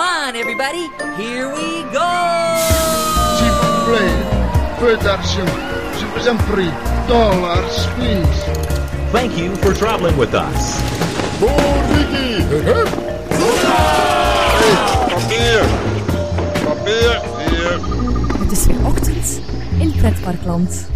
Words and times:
Come 0.00 0.08
on, 0.08 0.34
everybody. 0.34 0.88
Here 1.18 1.46
we 1.52 1.84
go. 1.92 2.10
S'il 3.36 3.52
vous 3.60 3.76
plaît, 3.86 4.16
peu 4.78 4.96
d'argent. 4.96 5.52
Je 5.98 6.06
vous 6.06 6.26
en 6.26 6.36
prie. 6.50 6.72
Dollars, 7.06 7.86
please. 7.96 8.44
Thank 9.12 9.36
you 9.36 9.54
for 9.56 9.74
traveling 9.74 10.16
with 10.16 10.32
us. 10.32 10.80
Papier! 15.10 15.60
Papier! 16.64 17.20
Hier! 17.38 17.78
Het 18.38 18.52
is 18.52 18.66
weer 18.66 18.86
ochtend 18.86 19.40
in 19.78 19.92
Pretparkland. 19.96 20.88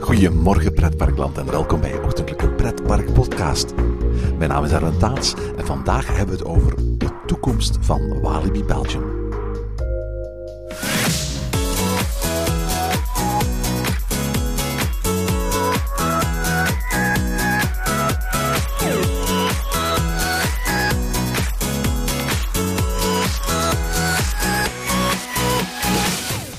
Goedemorgen 0.00 0.72
pretparkland 0.72 1.38
en 1.38 1.50
welkom 1.50 1.80
bij 1.80 1.90
je 1.90 2.02
ochtendelijke 2.02 2.48
pretpark 2.48 3.12
podcast. 3.12 3.74
Mijn 4.38 4.50
naam 4.50 4.64
is 4.64 4.72
Arlen 4.72 4.98
Taats 4.98 5.34
en 5.56 5.66
vandaag 5.66 6.06
hebben 6.06 6.26
we 6.26 6.32
het 6.32 6.44
over 6.44 6.93
toekomst 7.34 7.78
van 7.80 8.20
Walibi 8.20 8.64
Belgium. 8.64 9.02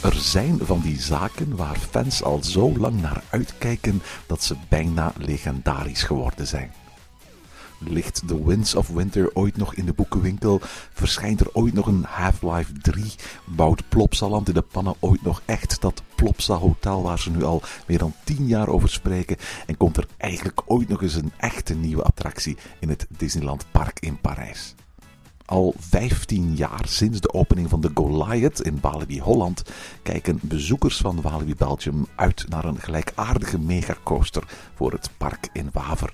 Er 0.01 0.13
zijn 0.13 0.59
van 0.61 0.79
die 0.79 1.01
zaken 1.01 1.55
waar 1.55 1.77
fans 1.89 2.23
al 2.23 2.43
zo 2.43 2.77
lang 2.77 3.01
naar 3.01 3.23
uitkijken 3.29 4.01
dat 4.27 4.43
ze 4.43 4.55
bijna 4.69 5.13
legendarisch 5.17 6.03
geworden 6.03 6.47
zijn. 6.47 6.71
Ligt 7.87 8.27
The 8.27 8.45
Winds 8.45 8.75
of 8.75 8.87
Winter 8.87 9.29
ooit 9.33 9.57
nog 9.57 9.75
in 9.75 9.85
de 9.85 9.93
boekenwinkel? 9.93 10.59
Verschijnt 10.93 11.39
er 11.39 11.49
ooit 11.53 11.73
nog 11.73 11.87
een 11.87 12.05
Half-Life 12.07 12.71
3? 12.73 13.13
Bouwt 13.45 13.89
Plopsaland 13.89 14.47
in 14.47 14.53
de 14.53 14.61
pannen 14.61 14.95
ooit 14.99 15.21
nog 15.21 15.41
echt 15.45 15.81
dat 15.81 16.01
Plopsa 16.15 16.55
Hotel 16.55 17.01
waar 17.01 17.19
ze 17.19 17.29
nu 17.29 17.43
al 17.43 17.61
meer 17.87 17.97
dan 17.97 18.13
10 18.23 18.47
jaar 18.47 18.67
over 18.67 18.89
spreken? 18.89 19.37
En 19.65 19.77
komt 19.77 19.97
er 19.97 20.07
eigenlijk 20.17 20.61
ooit 20.65 20.87
nog 20.87 21.01
eens 21.01 21.15
een 21.15 21.31
echte 21.37 21.73
nieuwe 21.73 22.03
attractie 22.03 22.57
in 22.79 22.89
het 22.89 23.07
Disneyland 23.09 23.65
Park 23.71 23.99
in 23.99 24.21
Parijs? 24.21 24.75
Al 25.45 25.73
15 25.77 26.55
jaar 26.55 26.85
sinds 26.87 27.21
de 27.21 27.33
opening 27.33 27.69
van 27.69 27.81
de 27.81 27.91
Goliath 27.93 28.61
in 28.61 28.77
Walibi 28.81 29.19
Holland 29.19 29.63
kijken 30.03 30.39
bezoekers 30.41 30.97
van 30.97 31.21
Walibi 31.21 31.55
Belgium 31.55 32.05
uit 32.15 32.45
naar 32.49 32.65
een 32.65 32.79
gelijkaardige 32.79 33.59
megacoaster 33.59 34.43
voor 34.75 34.91
het 34.91 35.09
park 35.17 35.49
in 35.53 35.69
Waver. 35.73 36.13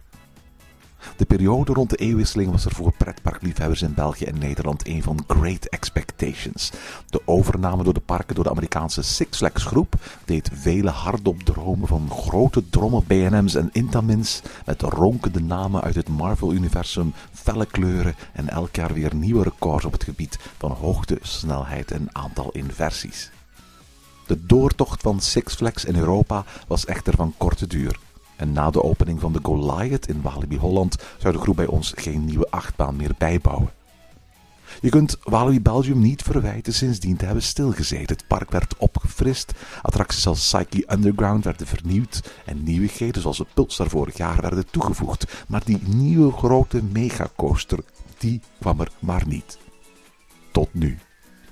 De 1.17 1.25
periode 1.25 1.73
rond 1.73 1.89
de 1.89 1.95
eeuwwisseling 1.95 2.51
was 2.51 2.65
er 2.65 2.75
voor 2.75 2.93
pretparkliefhebbers 2.97 3.81
in 3.81 3.93
België 3.93 4.25
en 4.25 4.37
Nederland 4.37 4.87
een 4.87 5.03
van 5.03 5.23
great 5.27 5.65
expectations. 5.65 6.71
De 7.09 7.21
overname 7.25 7.83
door 7.83 7.93
de 7.93 7.99
parken 7.99 8.35
door 8.35 8.43
de 8.43 8.49
Amerikaanse 8.49 9.01
Six 9.01 9.37
Flags 9.37 9.63
groep 9.63 9.93
deed 10.25 10.49
vele 10.53 10.89
hardop 10.89 11.43
dromen 11.43 11.87
van 11.87 12.09
grote 12.09 12.69
drommen 12.69 13.03
BNM's 13.07 13.55
en 13.55 13.69
Intamins 13.71 14.41
met 14.65 14.81
ronkende 14.81 15.41
namen 15.41 15.81
uit 15.81 15.95
het 15.95 16.09
Marvel-universum, 16.09 17.13
felle 17.33 17.65
kleuren 17.65 18.15
en 18.33 18.49
elk 18.49 18.75
jaar 18.75 18.93
weer 18.93 19.15
nieuwe 19.15 19.43
records 19.43 19.85
op 19.85 19.91
het 19.91 20.03
gebied 20.03 20.39
van 20.57 20.71
hoogte, 20.71 21.17
snelheid 21.21 21.91
en 21.91 22.07
aantal 22.11 22.49
inversies. 22.51 23.31
De 24.27 24.45
doortocht 24.45 25.01
van 25.01 25.19
Six 25.19 25.55
Flags 25.55 25.85
in 25.85 25.95
Europa 25.95 26.45
was 26.67 26.85
echter 26.85 27.15
van 27.15 27.33
korte 27.37 27.67
duur. 27.67 27.99
En 28.41 28.51
na 28.51 28.69
de 28.69 28.83
opening 28.83 29.19
van 29.19 29.33
de 29.33 29.39
Goliath 29.43 30.07
in 30.07 30.21
Walibi 30.21 30.57
Holland 30.57 30.95
zou 31.17 31.33
de 31.33 31.39
groep 31.39 31.55
bij 31.55 31.65
ons 31.65 31.93
geen 31.95 32.25
nieuwe 32.25 32.47
achtbaan 32.49 32.95
meer 32.95 33.15
bijbouwen. 33.17 33.69
Je 34.81 34.89
kunt 34.89 35.17
Walibi 35.23 35.61
Belgium 35.61 35.99
niet 35.99 36.21
verwijten 36.21 36.73
sindsdien 36.73 37.17
te 37.17 37.25
hebben 37.25 37.43
stilgezeten. 37.43 38.15
Het 38.15 38.27
park 38.27 38.51
werd 38.51 38.75
opgefrist, 38.77 39.53
attracties 39.81 40.27
als 40.27 40.39
Psyche 40.39 40.93
Underground 40.93 41.43
werden 41.43 41.67
vernieuwd 41.67 42.31
en 42.45 42.63
nieuwigheden 42.63 43.21
zoals 43.21 43.37
het 43.37 43.53
Pulsar 43.53 43.89
vorig 43.89 44.17
jaar 44.17 44.41
werden 44.41 44.65
toegevoegd. 44.71 45.45
Maar 45.47 45.61
die 45.65 45.81
nieuwe 45.85 46.31
grote 46.31 46.83
megacoaster, 46.91 47.79
die 48.17 48.41
kwam 48.59 48.79
er 48.79 48.91
maar 48.99 49.23
niet. 49.27 49.57
Tot 50.51 50.73
nu. 50.73 50.97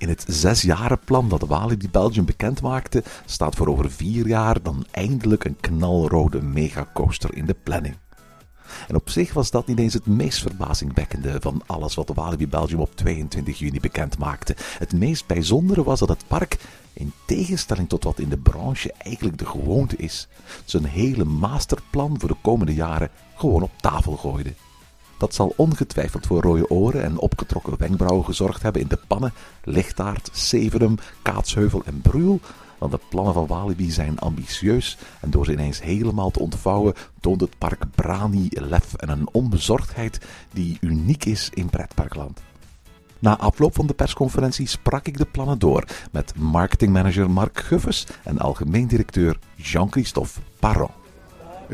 In 0.00 0.08
het 0.08 0.24
zesjarenplan 0.28 1.28
dat 1.28 1.42
Walibi 1.42 1.88
Belgium 1.90 2.24
bekend 2.24 2.62
maakte, 2.62 3.02
staat 3.24 3.54
voor 3.54 3.66
over 3.66 3.90
vier 3.90 4.26
jaar 4.26 4.62
dan 4.62 4.86
eindelijk 4.90 5.44
een 5.44 5.56
knalrode 5.60 6.42
megacoaster 6.42 7.34
in 7.34 7.46
de 7.46 7.56
planning. 7.62 7.96
En 8.88 8.94
op 8.94 9.10
zich 9.10 9.32
was 9.32 9.50
dat 9.50 9.66
niet 9.66 9.78
eens 9.78 9.94
het 9.94 10.06
meest 10.06 10.40
verbazingwekkende 10.40 11.40
van 11.40 11.62
alles 11.66 11.94
wat 11.94 12.10
Walibi 12.14 12.48
Belgium 12.48 12.80
op 12.80 12.96
22 12.96 13.58
juni 13.58 13.80
bekend 13.80 14.18
maakte. 14.18 14.56
Het 14.78 14.92
meest 14.92 15.26
bijzondere 15.26 15.82
was 15.82 15.98
dat 15.98 16.08
het 16.08 16.24
park, 16.26 16.58
in 16.92 17.12
tegenstelling 17.26 17.88
tot 17.88 18.04
wat 18.04 18.18
in 18.18 18.28
de 18.28 18.38
branche 18.38 18.92
eigenlijk 18.98 19.38
de 19.38 19.46
gewoonte 19.46 19.96
is, 19.96 20.28
zijn 20.64 20.84
hele 20.84 21.24
masterplan 21.24 22.14
voor 22.18 22.28
de 22.28 22.36
komende 22.42 22.74
jaren 22.74 23.10
gewoon 23.34 23.62
op 23.62 23.72
tafel 23.80 24.16
gooide. 24.16 24.54
Dat 25.20 25.34
zal 25.34 25.52
ongetwijfeld 25.56 26.26
voor 26.26 26.42
rode 26.42 26.70
oren 26.70 27.02
en 27.02 27.18
opgetrokken 27.18 27.78
wenkbrauwen 27.78 28.24
gezorgd 28.24 28.62
hebben 28.62 28.82
in 28.82 28.88
de 28.88 28.98
pannen, 29.06 29.32
Lichtaard, 29.64 30.28
Severum, 30.32 30.94
Kaatsheuvel 31.22 31.82
en 31.84 32.00
Bruel. 32.00 32.40
Want 32.78 32.92
de 32.92 33.00
plannen 33.08 33.34
van 33.34 33.46
Walibi 33.46 33.90
zijn 33.90 34.18
ambitieus 34.18 34.98
en 35.20 35.30
door 35.30 35.44
ze 35.44 35.52
ineens 35.52 35.82
helemaal 35.82 36.30
te 36.30 36.40
ontvouwen 36.40 36.94
toont 37.20 37.40
het 37.40 37.58
park 37.58 37.84
brani, 37.94 38.48
lef 38.50 38.94
en 38.94 39.08
een 39.08 39.28
onbezorgdheid 39.32 40.20
die 40.52 40.78
uniek 40.80 41.24
is 41.24 41.50
in 41.54 41.70
pretparkland. 41.70 42.42
Na 43.18 43.38
afloop 43.38 43.74
van 43.74 43.86
de 43.86 43.94
persconferentie 43.94 44.66
sprak 44.66 45.06
ik 45.06 45.18
de 45.18 45.26
plannen 45.26 45.58
door 45.58 45.84
met 46.12 46.34
marketingmanager 46.36 47.30
Mark 47.30 47.58
Guffes 47.58 48.06
en 48.24 48.38
algemeen 48.38 48.86
directeur 48.86 49.38
Jean-Christophe 49.54 50.40
Parron. 50.58 50.90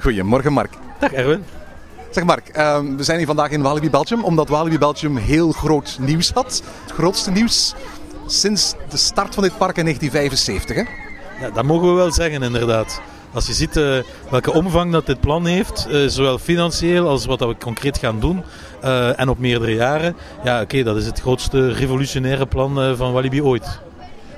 Goedemorgen 0.01 0.53
Mark. 0.53 0.79
Dag 1.01 1.13
Erwin. 1.13 1.43
Zeg 2.17 2.25
Mark, 2.25 2.49
ehm, 2.49 2.97
we 2.97 3.03
zijn 3.03 3.19
hier 3.19 3.27
vandaag 3.27 3.51
in 3.51 3.63
Walibi 3.63 3.91
Belgium 3.91 4.25
omdat 4.25 4.49
Walibi 4.49 4.79
Belgium 4.79 5.17
heel 5.17 5.53
groot 5.53 5.97
nieuws 6.01 6.31
had. 6.31 6.63
Het 6.83 6.93
grootste 6.93 7.31
nieuws 7.31 7.75
sinds 8.27 8.75
de 8.89 8.97
start 8.97 9.35
van 9.35 9.43
dit 9.43 9.59
park 9.59 9.77
in 9.77 9.85
1975. 9.85 10.77
Hè? 10.77 10.83
Ja, 11.47 11.51
dat 11.51 11.65
mogen 11.65 11.89
we 11.89 11.95
wel 11.95 12.13
zeggen 12.13 12.43
inderdaad. 12.43 13.01
Als 13.33 13.47
je 13.47 13.53
ziet 13.53 13.77
eh, 13.77 13.99
welke 14.31 14.53
omvang 14.53 14.93
dat 14.93 15.07
dit 15.07 15.21
plan 15.21 15.47
heeft, 15.47 15.87
eh, 15.91 16.07
zowel 16.07 16.39
financieel 16.39 17.09
als 17.09 17.27
wat 17.27 17.39
dat 17.39 17.49
we 17.49 17.57
concreet 17.57 17.99
gaan 17.99 18.21
doen, 18.21 18.43
eh, 18.81 19.21
en 19.21 19.29
op 19.29 19.39
meerdere 19.39 19.75
jaren, 19.75 20.17
ja 20.45 20.61
oké, 20.61 20.83
dat 20.83 20.97
is 20.97 21.07
het 21.07 21.21
grootste 21.21 21.73
revolutionaire 21.73 22.47
plan 22.47 22.97
van 22.97 23.13
Walibi 23.13 23.43
ooit. 23.43 23.81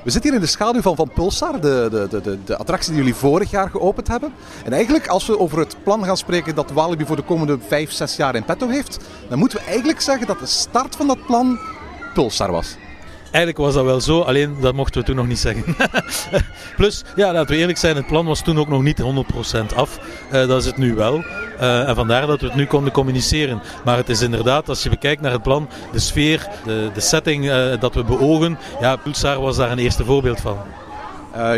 We 0.09 0.15
zitten 0.15 0.33
hier 0.33 0.41
in 0.41 0.47
de 0.47 0.53
schaduw 0.53 0.81
van, 0.81 0.97
van 0.97 1.11
Pulsar, 1.15 1.61
de, 1.61 1.89
de, 1.91 2.21
de, 2.23 2.39
de, 2.45 2.57
attractie 2.57 2.91
die 2.91 2.99
jullie 2.99 3.15
vorig 3.15 3.51
jaar 3.51 3.71
geopend 3.71 4.09
hebben. 4.09 4.33
En 4.65 4.73
eigenlijk, 4.73 5.07
als 5.07 5.27
we 5.27 5.39
over 5.39 5.59
het 5.59 5.77
plan 5.83 6.05
gaan 6.05 6.17
spreken 6.17 6.55
dat 6.55 6.71
Walibi 6.71 7.05
voor 7.05 7.17
de 7.17 7.23
komende 7.23 7.59
5, 7.67 7.93
6 7.93 8.17
jaar 8.17 8.35
in 8.35 8.45
petto 8.45 8.69
heeft, 8.69 8.99
dan 9.29 9.39
moeten 9.39 9.59
we 9.59 9.65
eigenlijk 9.65 10.01
zeggen 10.01 10.27
dat 10.27 10.39
de 10.39 10.47
start 10.47 10.97
van 10.97 11.07
dat 11.07 11.27
plan 11.27 11.59
Pulsar 12.15 12.51
was. 12.51 12.77
Eigenlijk 13.31 13.57
was 13.65 13.75
dat 13.75 13.85
wel 13.85 14.01
zo, 14.01 14.21
alleen 14.21 14.57
dat 14.61 14.75
mochten 14.75 15.01
we 15.01 15.07
toen 15.07 15.17
nog 15.17 15.27
niet 15.27 15.39
zeggen. 15.39 15.77
Plus, 16.77 17.05
ja, 17.17 17.33
laten 17.33 17.55
we 17.55 17.61
eerlijk 17.61 17.79
zijn, 17.79 17.97
het 17.97 18.07
plan 18.07 18.27
was 18.27 18.43
toen 18.43 18.59
ook 18.59 18.69
nog 18.69 18.83
niet 18.83 19.03
100% 19.03 19.75
af. 19.75 19.99
Eh, 20.31 20.47
dat 20.47 20.61
is 20.61 20.67
het 20.67 20.77
nu 20.77 20.95
wel. 20.95 21.25
Eh, 21.59 21.89
en 21.89 21.95
vandaar 21.95 22.27
dat 22.27 22.41
we 22.41 22.47
het 22.47 22.55
nu 22.55 22.67
konden 22.67 22.93
communiceren. 22.93 23.63
Maar 23.85 23.97
het 23.97 24.09
is 24.09 24.23
inderdaad, 24.23 24.69
als 24.69 24.83
je 24.83 24.89
bekijkt 24.89 25.21
naar 25.23 25.33
het 25.33 25.43
plan, 25.43 25.69
de 25.93 25.99
sfeer, 25.99 26.49
de, 26.65 26.91
de 26.95 27.01
setting 27.01 27.51
eh, 27.51 27.81
dat 27.81 27.95
we 27.95 28.05
beogen. 28.05 28.59
Ja, 28.81 28.97
Pulsar 28.97 29.41
was 29.41 29.57
daar 29.57 29.71
een 29.71 29.79
eerste 29.79 30.05
voorbeeld 30.05 30.41
van. 30.41 30.59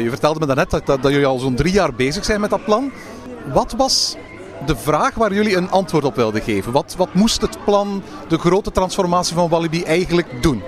Je 0.03 0.07
vertelde 0.09 0.41
me 0.41 0.47
daarnet 0.47 0.71
dat, 0.71 0.87
dat, 0.87 1.03
dat 1.03 1.11
jullie 1.11 1.27
al 1.27 1.39
zo'n 1.39 1.55
drie 1.55 1.73
jaar 1.73 1.95
bezig 1.95 2.25
zijn 2.25 2.41
met 2.41 2.51
dat 2.51 2.65
plan. 2.65 2.93
Wat 3.53 3.75
was 3.77 4.17
de 4.67 4.77
vraag 4.77 5.15
waar 5.15 5.33
jullie 5.33 5.57
een 5.57 5.71
antwoord 5.71 6.05
op 6.05 6.15
wilden 6.15 6.43
geven? 6.43 6.73
Wat, 6.73 6.95
wat 6.97 7.15
moest 7.15 7.41
het 7.41 7.65
plan, 7.65 8.03
de 8.29 8.39
grote 8.39 8.71
transformatie 8.71 9.35
van 9.35 9.49
Walibi 9.49 9.83
eigenlijk 9.83 10.43
doen? 10.43 10.63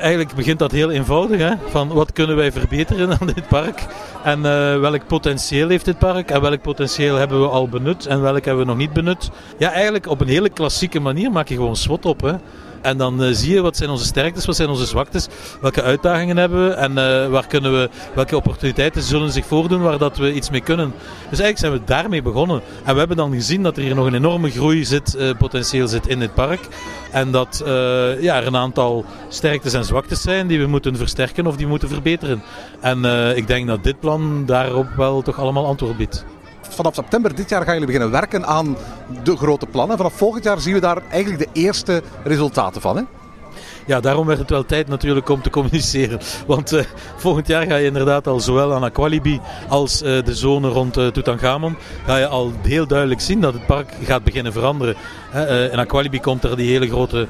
Eigenlijk 0.00 0.34
begint 0.34 0.58
dat 0.58 0.72
heel 0.72 0.90
eenvoudig. 0.90 1.40
Hè? 1.40 1.54
Van 1.66 1.88
wat 1.88 2.12
kunnen 2.12 2.36
wij 2.36 2.52
verbeteren 2.52 3.18
aan 3.20 3.26
dit 3.26 3.48
park? 3.48 3.86
En 4.24 4.36
eh, 4.36 4.80
welk 4.80 5.06
potentieel 5.06 5.68
heeft 5.68 5.84
dit 5.84 5.98
park? 5.98 6.30
En 6.30 6.40
welk 6.40 6.62
potentieel 6.62 7.16
hebben 7.16 7.40
we 7.40 7.48
al 7.48 7.68
benut? 7.68 8.06
En 8.06 8.20
welk 8.20 8.44
hebben 8.44 8.64
we 8.64 8.70
nog 8.70 8.78
niet 8.78 8.92
benut? 8.92 9.30
Ja, 9.58 9.72
eigenlijk 9.72 10.06
op 10.06 10.20
een 10.20 10.28
hele 10.28 10.48
klassieke 10.48 11.00
manier 11.00 11.30
maak 11.30 11.48
je 11.48 11.54
gewoon 11.54 11.76
SWOT 11.76 12.06
op. 12.06 12.20
Hè? 12.20 12.32
En 12.82 12.96
dan 12.96 13.22
uh, 13.22 13.28
zie 13.32 13.54
je 13.54 13.60
wat 13.60 13.76
zijn 13.76 13.90
onze 13.90 14.04
sterktes, 14.04 14.46
wat 14.46 14.56
zijn 14.56 14.68
onze 14.68 14.86
zwaktes, 14.86 15.28
welke 15.60 15.82
uitdagingen 15.82 16.36
hebben 16.36 16.68
we 16.68 16.74
en 16.74 16.90
uh, 16.90 17.28
waar 17.28 17.46
kunnen 17.46 17.72
we, 17.72 17.90
welke 18.14 18.36
opportuniteiten 18.36 19.02
zullen 19.02 19.32
zich 19.32 19.46
voordoen 19.46 19.82
waar 19.82 19.98
dat 19.98 20.16
we 20.16 20.32
iets 20.32 20.50
mee 20.50 20.60
kunnen. 20.60 20.92
Dus 21.30 21.40
eigenlijk 21.40 21.58
zijn 21.58 21.72
we 21.72 21.80
daarmee 21.84 22.22
begonnen. 22.22 22.60
En 22.84 22.92
we 22.92 22.98
hebben 22.98 23.16
dan 23.16 23.32
gezien 23.32 23.62
dat 23.62 23.76
er 23.76 23.82
hier 23.82 23.94
nog 23.94 24.06
een 24.06 24.14
enorme 24.14 24.50
groei 24.50 24.84
zit, 24.84 25.16
uh, 25.18 25.30
potentieel 25.38 25.88
zit 25.88 26.06
in 26.06 26.18
dit 26.18 26.34
park. 26.34 26.60
En 27.12 27.30
dat 27.30 27.62
ja, 28.20 28.36
er 28.36 28.46
een 28.46 28.56
aantal 28.56 29.04
sterktes 29.28 29.72
en 29.72 29.84
zwaktes 29.84 30.22
zijn 30.22 30.46
die 30.46 30.58
we 30.58 30.66
moeten 30.66 30.96
versterken 30.96 31.46
of 31.46 31.56
die 31.56 31.66
moeten 31.66 31.88
verbeteren. 31.88 32.42
En 32.80 33.04
ik 33.36 33.46
denk 33.46 33.66
dat 33.66 33.84
dit 33.84 34.00
plan 34.00 34.46
daarop 34.46 34.88
wel 34.96 35.22
toch 35.22 35.38
allemaal 35.38 35.66
antwoord 35.66 35.96
biedt 35.96 36.24
vanaf 36.80 36.94
september 36.94 37.34
dit 37.34 37.48
jaar 37.48 37.62
gaan 37.62 37.72
jullie 37.72 37.86
beginnen 37.86 38.10
werken 38.10 38.46
aan 38.46 38.76
de 39.22 39.36
grote 39.36 39.66
plannen. 39.66 39.96
Vanaf 39.96 40.12
volgend 40.12 40.44
jaar 40.44 40.60
zien 40.60 40.74
we 40.74 40.80
daar 40.80 41.02
eigenlijk 41.10 41.52
de 41.52 41.60
eerste 41.60 42.02
resultaten 42.24 42.80
van. 42.80 42.96
Hè? 42.96 43.02
Ja, 43.86 44.00
daarom 44.00 44.26
werd 44.26 44.38
het 44.38 44.50
wel 44.50 44.64
tijd 44.64 44.88
natuurlijk 44.88 45.28
om 45.28 45.42
te 45.42 45.50
communiceren. 45.50 46.20
Want 46.46 46.72
uh, 46.72 46.82
volgend 47.16 47.46
jaar 47.46 47.66
ga 47.66 47.76
je 47.76 47.86
inderdaad 47.86 48.26
al 48.26 48.40
zowel 48.40 48.74
aan 48.74 48.82
Aqualibi 48.82 49.40
als 49.68 50.02
uh, 50.02 50.24
de 50.24 50.34
zone 50.34 50.68
rond 50.68 50.98
uh, 50.98 51.06
Tutankhamon... 51.06 51.76
ga 52.06 52.16
je 52.16 52.26
al 52.26 52.52
heel 52.62 52.86
duidelijk 52.86 53.20
zien 53.20 53.40
dat 53.40 53.52
het 53.52 53.66
park 53.66 53.92
gaat 54.04 54.24
beginnen 54.24 54.52
veranderen. 54.52 54.96
in 55.72 55.78
Aqualibi 55.78 56.20
komt 56.20 56.44
er 56.44 56.56
die 56.56 56.70
hele 56.70 56.88
grote 56.88 57.26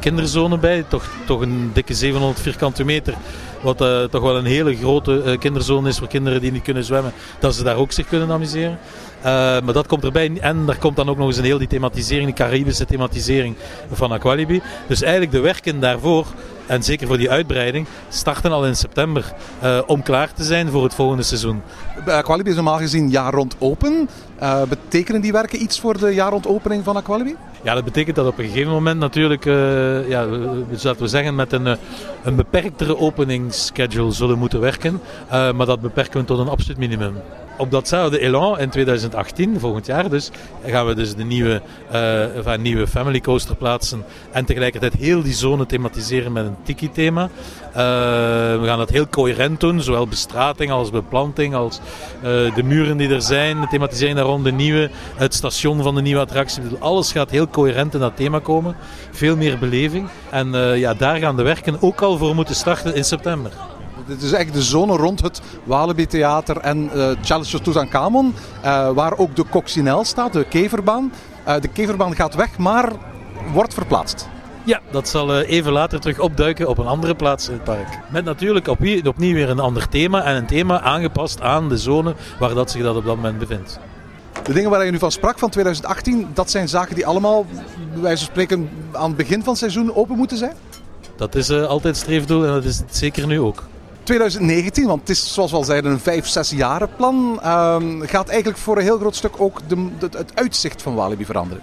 kinderzone 0.00 0.58
bij. 0.58 0.84
Toch, 0.88 1.04
toch 1.26 1.40
een 1.40 1.70
dikke 1.72 1.94
700 1.94 2.40
vierkante 2.40 2.84
meter. 2.84 3.14
Wat 3.62 3.78
toch 4.10 4.22
wel 4.22 4.36
een 4.36 4.44
hele 4.44 4.76
grote 4.76 5.36
kinderzone 5.38 5.88
is 5.88 5.98
voor 5.98 6.08
kinderen 6.08 6.40
die 6.40 6.52
niet 6.52 6.62
kunnen 6.62 6.84
zwemmen. 6.84 7.12
Dat 7.38 7.54
ze 7.54 7.62
daar 7.62 7.76
ook 7.76 7.92
zich 7.92 8.06
kunnen 8.06 8.30
amuseren. 8.30 8.78
Uh, 9.20 9.24
maar 9.60 9.72
dat 9.72 9.86
komt 9.86 10.04
erbij. 10.04 10.30
En 10.40 10.64
er 10.68 10.78
komt 10.78 10.96
dan 10.96 11.08
ook 11.08 11.16
nog 11.16 11.26
eens 11.26 11.36
een 11.36 11.44
heel 11.44 11.58
die 11.58 11.66
thematisering, 11.66 12.24
die 12.24 12.46
Caribische 12.46 12.84
thematisering 12.84 13.56
van 13.92 14.12
Aqualibi. 14.12 14.62
Dus 14.86 15.02
eigenlijk 15.02 15.32
de 15.32 15.40
werken 15.40 15.80
daarvoor, 15.80 16.26
en 16.66 16.82
zeker 16.82 17.06
voor 17.06 17.16
die 17.16 17.30
uitbreiding, 17.30 17.86
starten 18.08 18.52
al 18.52 18.66
in 18.66 18.76
september 18.76 19.32
uh, 19.62 19.78
om 19.86 20.02
klaar 20.02 20.32
te 20.32 20.44
zijn 20.44 20.68
voor 20.68 20.82
het 20.82 20.94
volgende 20.94 21.22
seizoen. 21.22 21.62
Aqualibi 22.06 22.50
is 22.50 22.54
normaal 22.54 22.78
gezien 22.78 23.10
jaar 23.10 23.32
rond 23.32 23.56
open. 23.58 24.08
Uh, 24.42 24.62
betekenen 24.62 25.20
die 25.20 25.32
werken 25.32 25.62
iets 25.62 25.80
voor 25.80 25.98
de 25.98 26.14
jaar 26.14 26.30
rond 26.30 26.46
opening 26.46 26.84
van 26.84 26.96
Aqualibi? 26.96 27.36
Ja, 27.62 27.74
dat 27.74 27.84
betekent 27.84 28.16
dat 28.16 28.26
op 28.26 28.38
een 28.38 28.48
gegeven 28.48 28.72
moment 28.72 28.98
natuurlijk, 28.98 29.44
uh, 29.44 30.08
ja, 30.08 30.26
laten 30.70 30.98
we 30.98 31.08
zeggen, 31.08 31.34
met 31.34 31.52
een, 31.52 31.76
een 32.24 32.36
beperktere 32.36 32.98
openingsschedule 32.98 34.12
zullen 34.12 34.38
moeten 34.38 34.60
werken. 34.60 35.00
Maar 35.30 35.66
dat 35.66 35.80
beperken 35.80 36.20
we 36.20 36.26
tot 36.26 36.38
een 36.38 36.48
absoluut 36.48 36.78
minimum 36.78 37.14
op 37.60 37.70
datzelfde 37.70 38.18
elan 38.18 38.58
in 38.58 38.70
2018, 38.70 39.60
volgend 39.60 39.86
jaar 39.86 40.10
dus, 40.10 40.30
gaan 40.64 40.86
we 40.86 40.94
dus 40.94 41.14
de 41.14 41.24
nieuwe, 41.24 41.62
van 42.42 42.62
nieuwe 42.62 42.86
Family 42.86 43.20
Coaster 43.20 43.56
plaatsen. 43.56 44.04
En 44.30 44.44
tegelijkertijd 44.44 44.94
heel 44.94 45.22
die 45.22 45.34
zone 45.34 45.66
thematiseren 45.66 46.32
met 46.32 46.46
een 46.46 46.56
tiki-thema. 46.62 47.22
Uh, 47.22 47.76
we 48.60 48.62
gaan 48.64 48.78
dat 48.78 48.90
heel 48.90 49.08
coherent 49.08 49.60
doen, 49.60 49.82
zowel 49.82 50.06
bestrating 50.06 50.70
als 50.70 50.90
beplanting, 50.90 51.54
als 51.54 51.80
de 52.54 52.62
muren 52.64 52.96
die 52.96 53.08
er 53.08 53.22
zijn, 53.22 53.60
de 53.60 53.66
thematisering 53.66 54.20
rond, 54.20 54.44
de 54.44 54.52
nieuwe, 54.52 54.90
het 55.14 55.34
station 55.34 55.82
van 55.82 55.94
de 55.94 56.02
nieuwe 56.02 56.20
attractie. 56.20 56.62
Alles 56.78 57.12
gaat 57.12 57.30
heel 57.30 57.48
coherent 57.48 57.94
in 57.94 58.00
dat 58.00 58.16
thema 58.16 58.38
komen. 58.38 58.76
Veel 59.10 59.36
meer 59.36 59.58
beleving. 59.58 60.08
En 60.30 60.52
ja, 60.78 60.94
daar 60.94 61.18
gaan 61.18 61.36
de 61.36 61.42
werken 61.42 61.82
ook 61.82 62.00
al 62.00 62.18
voor 62.18 62.34
moeten 62.34 62.54
starten 62.54 62.94
in 62.94 63.04
september. 63.04 63.69
Dit 64.10 64.22
is 64.22 64.32
echt 64.32 64.52
de 64.52 64.62
zone 64.62 64.96
rond 64.96 65.22
het 65.22 65.40
Walibi 65.64 66.06
Theater 66.06 66.56
en 66.56 66.90
uh, 66.94 67.10
Challenge 67.22 67.60
Tutankhamon, 67.60 68.34
uh, 68.64 68.90
waar 68.90 69.18
ook 69.18 69.36
de 69.36 69.44
Coccinelle 69.50 70.04
staat, 70.04 70.32
de 70.32 70.44
keverbaan. 70.44 71.12
Uh, 71.48 71.60
de 71.60 71.68
keverbaan 71.68 72.14
gaat 72.14 72.34
weg, 72.34 72.58
maar 72.58 72.92
wordt 73.52 73.74
verplaatst. 73.74 74.28
Ja, 74.64 74.80
dat 74.90 75.08
zal 75.08 75.40
even 75.40 75.72
later 75.72 76.00
terug 76.00 76.18
opduiken 76.18 76.68
op 76.68 76.78
een 76.78 76.86
andere 76.86 77.14
plaats 77.14 77.48
in 77.48 77.52
het 77.52 77.64
park. 77.64 77.98
Met 78.08 78.24
natuurlijk 78.24 78.68
opnieuw 78.68 79.34
weer 79.34 79.50
een 79.50 79.60
ander 79.60 79.88
thema 79.88 80.22
en 80.22 80.36
een 80.36 80.46
thema 80.46 80.80
aangepast 80.80 81.40
aan 81.40 81.68
de 81.68 81.78
zone 81.78 82.14
waar 82.38 82.54
dat 82.54 82.70
zich 82.70 82.82
dat 82.82 82.96
op 82.96 83.04
dat 83.04 83.16
moment 83.16 83.38
bevindt. 83.38 83.78
De 84.42 84.52
dingen 84.52 84.70
waar 84.70 84.84
je 84.84 84.90
nu 84.90 84.98
van 84.98 85.12
sprak 85.12 85.38
van 85.38 85.50
2018, 85.50 86.28
dat 86.34 86.50
zijn 86.50 86.68
zaken 86.68 86.94
die 86.94 87.06
allemaal, 87.06 87.46
bij 87.92 88.02
wijze 88.02 88.24
van 88.24 88.32
spreken, 88.32 88.70
aan 88.92 89.08
het 89.08 89.16
begin 89.16 89.38
van 89.38 89.48
het 89.48 89.58
seizoen 89.58 89.94
open 89.94 90.16
moeten 90.16 90.36
zijn? 90.36 90.54
Dat 91.16 91.34
is 91.34 91.50
altijd 91.50 91.96
streefdoel 91.96 92.44
en 92.44 92.52
dat 92.52 92.64
is 92.64 92.78
het 92.78 92.96
zeker 92.96 93.26
nu 93.26 93.40
ook. 93.40 93.62
2019, 94.02 94.86
want 94.86 95.00
het 95.00 95.10
is 95.10 95.34
zoals 95.34 95.50
we 95.50 95.56
al 95.56 95.64
zeiden 95.64 95.90
een 95.90 96.00
5, 96.00 96.26
6 96.26 96.50
jaren 96.50 96.88
plan, 96.96 97.40
uh, 97.42 97.76
gaat 98.00 98.28
eigenlijk 98.28 98.58
voor 98.58 98.76
een 98.76 98.82
heel 98.82 98.98
groot 98.98 99.16
stuk 99.16 99.40
ook 99.40 99.60
de, 99.68 99.88
het 100.00 100.32
uitzicht 100.34 100.82
van 100.82 100.94
Walibi 100.94 101.24
veranderen. 101.24 101.62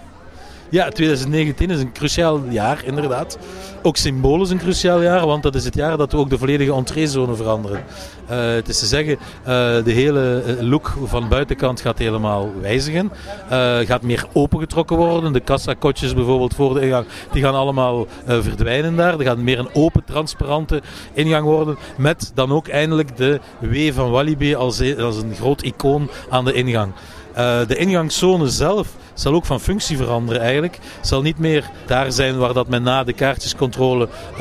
Ja, 0.69 0.89
2019 0.89 1.69
is 1.69 1.79
een 1.79 1.91
cruciaal 1.91 2.41
jaar, 2.49 2.83
inderdaad. 2.85 3.37
Ook 3.81 3.97
symbolisch 3.97 4.49
een 4.49 4.57
cruciaal 4.57 5.01
jaar, 5.01 5.25
want 5.25 5.43
dat 5.43 5.55
is 5.55 5.65
het 5.65 5.75
jaar 5.75 5.97
dat 5.97 6.11
we 6.11 6.17
ook 6.17 6.29
de 6.29 6.37
volledige 6.37 6.73
entreezone 6.73 7.35
veranderen. 7.35 7.83
Uh, 8.29 8.37
het 8.53 8.67
is 8.67 8.79
te 8.79 8.85
zeggen, 8.85 9.13
uh, 9.13 9.45
de 9.83 9.91
hele 9.91 10.43
look 10.61 10.97
van 11.03 11.29
buitenkant 11.29 11.81
gaat 11.81 11.97
helemaal 11.97 12.51
wijzigen. 12.61 13.11
Uh, 13.51 13.77
gaat 13.77 14.01
meer 14.01 14.25
opengetrokken 14.33 14.97
worden. 14.97 15.33
De 15.33 15.39
kassakotjes 15.39 16.13
bijvoorbeeld 16.13 16.55
voor 16.55 16.73
de 16.73 16.81
ingang, 16.81 17.05
die 17.31 17.43
gaan 17.43 17.55
allemaal 17.55 18.07
verdwijnen 18.25 18.95
daar. 18.95 19.19
Er 19.19 19.25
gaat 19.25 19.37
meer 19.37 19.59
een 19.59 19.73
open, 19.73 20.03
transparante 20.03 20.81
ingang 21.13 21.45
worden. 21.45 21.77
Met 21.97 22.31
dan 22.35 22.51
ook 22.51 22.67
eindelijk 22.67 23.17
de 23.17 23.39
W 23.59 23.91
van 23.91 24.11
Walibi 24.11 24.55
als, 24.55 24.97
als 24.97 25.17
een 25.17 25.35
groot 25.35 25.61
icoon 25.61 26.09
aan 26.29 26.45
de 26.45 26.53
ingang. 26.53 26.93
De 27.67 27.75
ingangszone 27.77 28.47
zelf 28.47 28.87
zal 29.19 29.33
ook 29.33 29.45
van 29.45 29.59
functie 29.59 29.97
veranderen 29.97 30.41
eigenlijk. 30.41 30.79
Zal 31.01 31.21
niet 31.21 31.37
meer 31.37 31.69
daar 31.85 32.11
zijn 32.11 32.37
waar 32.37 32.53
dat 32.53 32.67
men 32.67 32.83
na 32.83 33.03
de 33.03 33.13
kaartjescontrole 33.13 34.07
uh, 34.31 34.39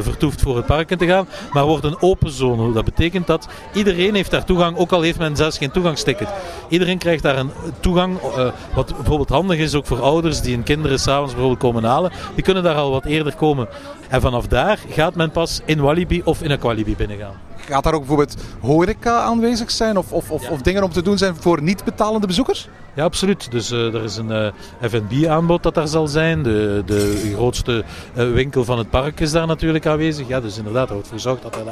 vertoeft 0.00 0.40
voor 0.40 0.56
het 0.56 0.66
park 0.66 0.90
in 0.90 0.98
te 0.98 1.06
gaan, 1.06 1.28
maar 1.52 1.64
wordt 1.64 1.84
een 1.84 2.02
open 2.02 2.30
zone. 2.30 2.72
Dat 2.72 2.84
betekent 2.84 3.26
dat 3.26 3.48
iedereen 3.74 4.14
heeft 4.14 4.30
daar 4.30 4.44
toegang, 4.44 4.76
ook 4.76 4.92
al 4.92 5.00
heeft 5.00 5.18
men 5.18 5.36
zelfs 5.36 5.58
geen 5.58 5.70
toegangsticket. 5.70 6.28
Iedereen 6.68 6.98
krijgt 6.98 7.22
daar 7.22 7.38
een 7.38 7.50
toegang, 7.80 8.22
uh, 8.22 8.48
wat 8.74 8.96
bijvoorbeeld 8.96 9.28
handig 9.28 9.58
is 9.58 9.74
ook 9.74 9.86
voor 9.86 10.00
ouders 10.00 10.40
die 10.40 10.54
hun 10.54 10.64
kinderen 10.64 10.98
s'avonds 10.98 11.32
bijvoorbeeld 11.32 11.62
komen 11.62 11.84
halen. 11.84 12.12
Die 12.34 12.44
kunnen 12.44 12.62
daar 12.62 12.76
al 12.76 12.90
wat 12.90 13.04
eerder 13.04 13.34
komen. 13.34 13.68
En 14.08 14.20
vanaf 14.20 14.46
daar 14.46 14.78
gaat 14.88 15.14
men 15.14 15.30
pas 15.30 15.60
in 15.64 15.80
Walibi 15.80 16.22
of 16.24 16.42
in 16.42 16.52
Aqualibi 16.52 16.96
binnengaan. 16.96 17.49
Gaat 17.70 17.84
daar 17.84 17.92
ook 17.94 18.06
bijvoorbeeld 18.06 18.36
horeca 18.60 19.20
aanwezig 19.20 19.70
zijn 19.70 19.96
of, 19.96 20.12
of, 20.12 20.30
of, 20.30 20.42
ja. 20.42 20.50
of 20.50 20.62
dingen 20.62 20.82
om 20.82 20.92
te 20.92 21.02
doen 21.02 21.18
zijn 21.18 21.36
voor 21.36 21.62
niet 21.62 21.84
betalende 21.84 22.26
bezoekers? 22.26 22.68
Ja, 22.94 23.04
absoluut. 23.04 23.50
Dus 23.50 23.72
uh, 23.72 23.94
er 23.94 24.04
is 24.04 24.16
een 24.16 24.30
uh, 24.30 24.88
F&B-aanbod 24.88 25.62
dat 25.62 25.74
daar 25.74 25.88
zal 25.88 26.06
zijn. 26.06 26.42
De, 26.42 26.82
de 26.86 27.32
grootste 27.34 27.84
uh, 28.16 28.32
winkel 28.32 28.64
van 28.64 28.78
het 28.78 28.90
park 28.90 29.20
is 29.20 29.32
daar 29.32 29.46
natuurlijk 29.46 29.86
aanwezig. 29.86 30.28
Ja, 30.28 30.40
dus 30.40 30.58
inderdaad, 30.58 30.88
er 30.88 30.94
wordt 30.94 31.08
gezorgd 31.08 31.42
dat 31.42 31.56
er, 31.56 31.64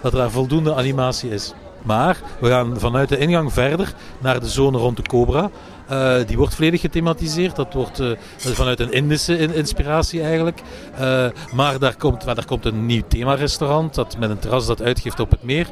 dat 0.00 0.12
er 0.12 0.18
daar 0.18 0.30
voldoende 0.30 0.74
animatie 0.74 1.30
is. 1.30 1.54
Maar 1.82 2.20
we 2.40 2.48
gaan 2.48 2.80
vanuit 2.80 3.08
de 3.08 3.18
ingang 3.18 3.52
verder 3.52 3.94
naar 4.18 4.40
de 4.40 4.48
zone 4.48 4.78
rond 4.78 4.96
de 4.96 5.02
Cobra. 5.02 5.50
Uh, 5.90 6.16
die 6.26 6.36
wordt 6.36 6.54
volledig 6.54 6.80
gethematiseerd. 6.80 7.56
Dat 7.56 7.72
wordt 7.74 8.00
uh, 8.00 8.10
vanuit 8.36 8.80
een 8.80 8.92
Indische 8.92 9.54
inspiratie 9.54 10.22
eigenlijk. 10.22 10.60
Uh, 11.00 11.26
maar 11.54 11.78
daar 11.78 11.96
komt, 11.96 12.24
daar 12.24 12.44
komt 12.44 12.64
een 12.64 12.86
nieuw 12.86 13.02
themarestaurant 13.08 13.94
dat 13.94 14.16
met 14.18 14.30
een 14.30 14.38
terras 14.38 14.66
dat 14.66 14.82
uitgeeft 14.82 15.20
op 15.20 15.30
het 15.30 15.42
meer. 15.42 15.66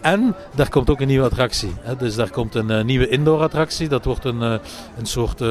En 0.00 0.34
daar 0.54 0.68
komt 0.68 0.90
ook 0.90 1.00
een 1.00 1.06
nieuwe 1.06 1.24
attractie. 1.26 1.72
Hè. 1.80 1.96
Dus 1.96 2.14
daar 2.14 2.30
komt 2.30 2.54
een 2.54 2.86
nieuwe 2.86 3.08
indoor 3.08 3.40
attractie. 3.40 3.88
Dat 3.88 4.04
wordt 4.04 4.24
een, 4.24 4.40
een 4.40 4.60
soort 5.02 5.42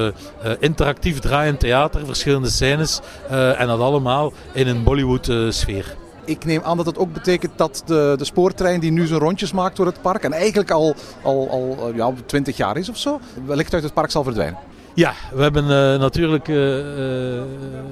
interactief 0.60 1.20
draaiend 1.20 1.60
theater, 1.60 2.06
verschillende 2.06 2.50
scènes. 2.50 3.00
en 3.30 3.68
dat 3.68 3.80
allemaal 3.80 4.34
in 4.54 4.68
een 4.68 4.84
Bollywood 4.84 5.32
sfeer. 5.50 6.07
Ik 6.28 6.46
neem 6.46 6.62
aan 6.64 6.78
dat 6.78 6.86
dat 6.86 6.98
ook 6.98 7.14
betekent 7.14 7.52
dat 7.56 7.84
de, 7.86 8.16
de 8.18 8.26
spoortrein 8.26 8.80
die 8.80 8.92
nu 8.92 9.06
zijn 9.06 9.20
rondjes 9.20 9.52
maakt 9.52 9.76
door 9.76 9.86
het 9.86 10.02
park 10.02 10.24
en 10.24 10.34
eigenlijk 10.34 10.72
al, 10.72 10.96
al, 11.22 11.50
al 11.50 11.92
ja, 11.94 12.14
20 12.26 12.58
jaar 12.58 12.78
is 12.78 12.90
of 12.90 12.98
zo, 12.98 13.20
wellicht 13.46 13.74
uit 13.74 13.84
het 13.84 13.94
park 13.94 14.12
zal 14.12 14.24
verdwijnen. 14.24 14.58
Ja, 14.98 15.14
we 15.34 15.42
hebben 15.42 15.64
uh, 15.64 15.70
natuurlijk, 16.00 16.48
uh, 16.48 16.78
uh, 16.78 16.84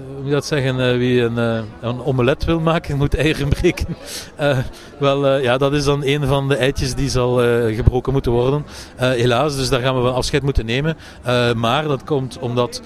hoe 0.06 0.18
moet 0.18 0.26
je 0.26 0.32
dat 0.32 0.46
zeggen, 0.46 0.98
wie 0.98 1.22
een, 1.22 1.38
een, 1.82 2.04
omelet 2.04 2.46
wil 2.46 2.60
maken, 2.60 2.98
moet 2.98 3.16
eieren 3.16 3.50
breken. 3.50 3.98
wel, 5.00 5.38
ja, 5.38 5.58
dat 5.58 5.74
is 5.74 5.84
dan 5.84 6.04
een 6.04 6.28
van 6.28 6.48
de 6.48 6.56
eitjes 6.56 6.94
die 6.94 7.10
zal 7.10 7.36
gebroken 7.76 8.14
moeten 8.14 8.32
worden. 8.32 8.66
helaas, 8.96 9.56
dus 9.56 9.70
daar 9.70 9.82
gaan 9.82 9.96
we 9.96 10.02
wel 10.02 10.14
afscheid 10.14 10.44
moeten 10.44 10.66
nemen. 10.66 10.98
maar 11.56 11.84
dat 11.84 12.04
komt 12.04 12.40
omdat 12.40 12.82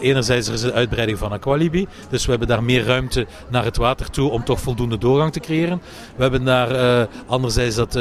enerzijds 0.00 0.48
er 0.48 0.54
is 0.54 0.62
een 0.62 0.72
uitbreiding 0.72 1.18
van 1.18 1.32
Aqualibi. 1.32 1.86
Dus 2.08 2.24
we 2.24 2.30
hebben 2.30 2.48
daar 2.48 2.62
meer 2.62 2.84
ruimte 2.84 3.26
naar 3.48 3.64
het 3.64 3.76
water 3.76 4.10
toe 4.10 4.30
om 4.30 4.44
toch 4.44 4.60
voldoende 4.60 4.98
doorgang 4.98 5.32
te 5.32 5.40
creëren. 5.40 5.82
We 6.16 6.22
hebben 6.22 6.44
daar 6.44 7.08
anderzijds 7.26 7.76
dat 7.76 7.98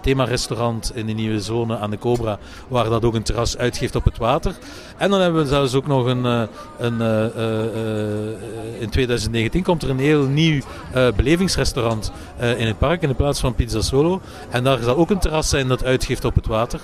thema-restaurant 0.00 0.92
in 0.94 1.06
de 1.06 1.12
nieuwe 1.12 1.40
zone 1.40 1.78
aan 1.78 1.90
de 1.90 1.98
Cobra, 1.98 2.38
waar 2.68 2.88
dat 2.88 3.04
ook 3.04 3.14
een 3.14 3.22
terras 3.22 3.56
uitgeeft 3.58 3.96
op 3.96 4.04
het 4.04 4.18
water. 4.18 4.54
En 4.96 5.10
dan 5.10 5.20
hebben 5.20 5.42
we 5.42 5.48
zelfs 5.48 5.74
ook 5.74 5.86
nog 5.86 6.06
een. 6.06 6.24
een, 6.24 7.00
een 7.00 8.36
in 8.78 8.90
2019 8.90 9.62
komt 9.62 9.82
er 9.82 9.90
een 9.90 9.98
heel 9.98 10.22
nieuw 10.22 10.62
belevingsrestaurant 11.16 12.12
in 12.38 12.66
het 12.66 12.78
park 12.78 13.02
in 13.02 13.08
de 13.08 13.14
plaats 13.14 13.40
van 13.40 13.54
Pizza 13.54 13.80
Solo. 13.80 14.20
En 14.50 14.64
daar 14.64 14.78
zal 14.82 14.96
ook 14.96 15.10
een 15.10 15.18
terras 15.18 15.48
zijn 15.48 15.68
dat 15.68 15.84
uitgeeft 15.84 16.24
op 16.24 16.34
het 16.34 16.46
water. 16.46 16.80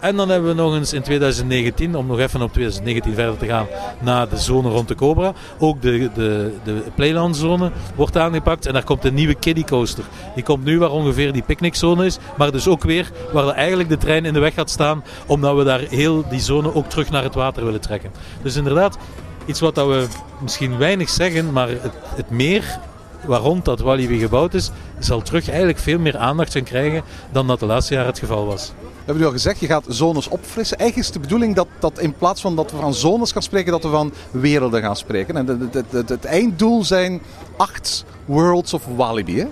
En 0.00 0.16
dan 0.16 0.28
hebben 0.28 0.48
we 0.50 0.62
nog 0.62 0.74
eens 0.74 0.92
in 0.92 1.02
2019, 1.02 1.96
om 1.96 2.06
nog 2.06 2.18
even 2.18 2.42
op 2.42 2.52
2019 2.52 3.14
verder 3.14 3.36
te 3.36 3.46
gaan, 3.46 3.66
naar 4.00 4.28
de 4.28 4.36
zone 4.36 4.68
rond 4.68 4.88
de 4.88 4.94
Cobra. 4.94 5.32
Ook 5.58 5.82
de, 5.82 6.10
de, 6.14 6.54
de 6.64 6.82
Playland 6.94 7.36
zone 7.36 7.70
wordt 7.94 8.16
aangepakt. 8.16 8.66
En 8.66 8.72
daar 8.72 8.84
komt 8.84 9.04
een 9.04 9.14
nieuwe 9.14 9.34
kiddie 9.34 9.64
coaster. 9.64 10.04
Die 10.34 10.44
komt 10.44 10.64
nu 10.64 10.78
waar 10.78 10.90
ongeveer 10.90 11.32
die 11.32 11.42
picknickzone 11.42 12.06
is. 12.06 12.18
Maar 12.36 12.52
dus 12.52 12.68
ook 12.68 12.82
weer 12.82 13.10
waar 13.32 13.48
eigenlijk 13.48 13.88
de 13.88 13.96
trein 13.96 14.24
in 14.24 14.32
de 14.32 14.40
weg 14.40 14.54
gaat 14.54 14.70
staan. 14.70 15.04
Omdat 15.26 15.56
we 15.56 15.64
daar 15.64 15.80
heel 15.80 16.28
die 16.28 16.40
zone 16.40 16.74
ook 16.74 16.88
terug 16.88 17.10
naar 17.10 17.22
het 17.22 17.34
water 17.34 17.64
willen 17.64 17.80
trekken. 17.80 18.10
Dus 18.42 18.56
inderdaad, 18.56 18.98
iets 19.46 19.60
wat 19.60 19.74
dat 19.74 19.86
we 19.86 20.06
misschien 20.40 20.78
weinig 20.78 21.08
zeggen, 21.08 21.52
maar 21.52 21.68
het, 21.68 21.92
het 22.16 22.30
meer 22.30 22.78
rond 23.26 23.64
dat 23.64 23.80
Walibi 23.80 24.18
gebouwd 24.18 24.54
is, 24.54 24.70
zal 24.98 25.22
terug 25.22 25.48
eigenlijk 25.48 25.78
veel 25.78 25.98
meer 25.98 26.16
aandacht 26.16 26.52
gaan 26.52 26.62
krijgen 26.62 27.02
dan 27.32 27.46
dat 27.46 27.60
de 27.60 27.66
laatste 27.66 27.94
jaren 27.94 28.10
het 28.10 28.18
geval 28.18 28.46
was. 28.46 28.72
Hebben 29.10 29.28
nu 29.28 29.34
al 29.34 29.40
gezegd, 29.40 29.60
je 29.60 29.66
gaat 29.66 29.84
zones 29.88 30.28
opfrissen. 30.28 30.78
Eigenlijk 30.78 31.08
is 31.08 31.14
de 31.14 31.20
bedoeling 31.20 31.54
dat, 31.54 31.66
dat 31.78 31.98
in 31.98 32.14
plaats 32.14 32.40
van 32.40 32.56
dat 32.56 32.70
we 32.70 32.76
van 32.76 32.94
zones 32.94 33.32
gaan 33.32 33.42
spreken, 33.42 33.72
dat 33.72 33.82
we 33.82 33.88
van 33.88 34.12
werelden 34.30 34.82
gaan 34.82 34.96
spreken. 34.96 35.36
En 35.36 35.70
het, 35.92 36.08
het 36.08 36.24
einddoel 36.24 36.84
zijn 36.84 37.22
acht 37.56 38.04
Worlds 38.24 38.74
of 38.74 38.84
Walibi. 38.96 39.38
Hè? 39.38 39.46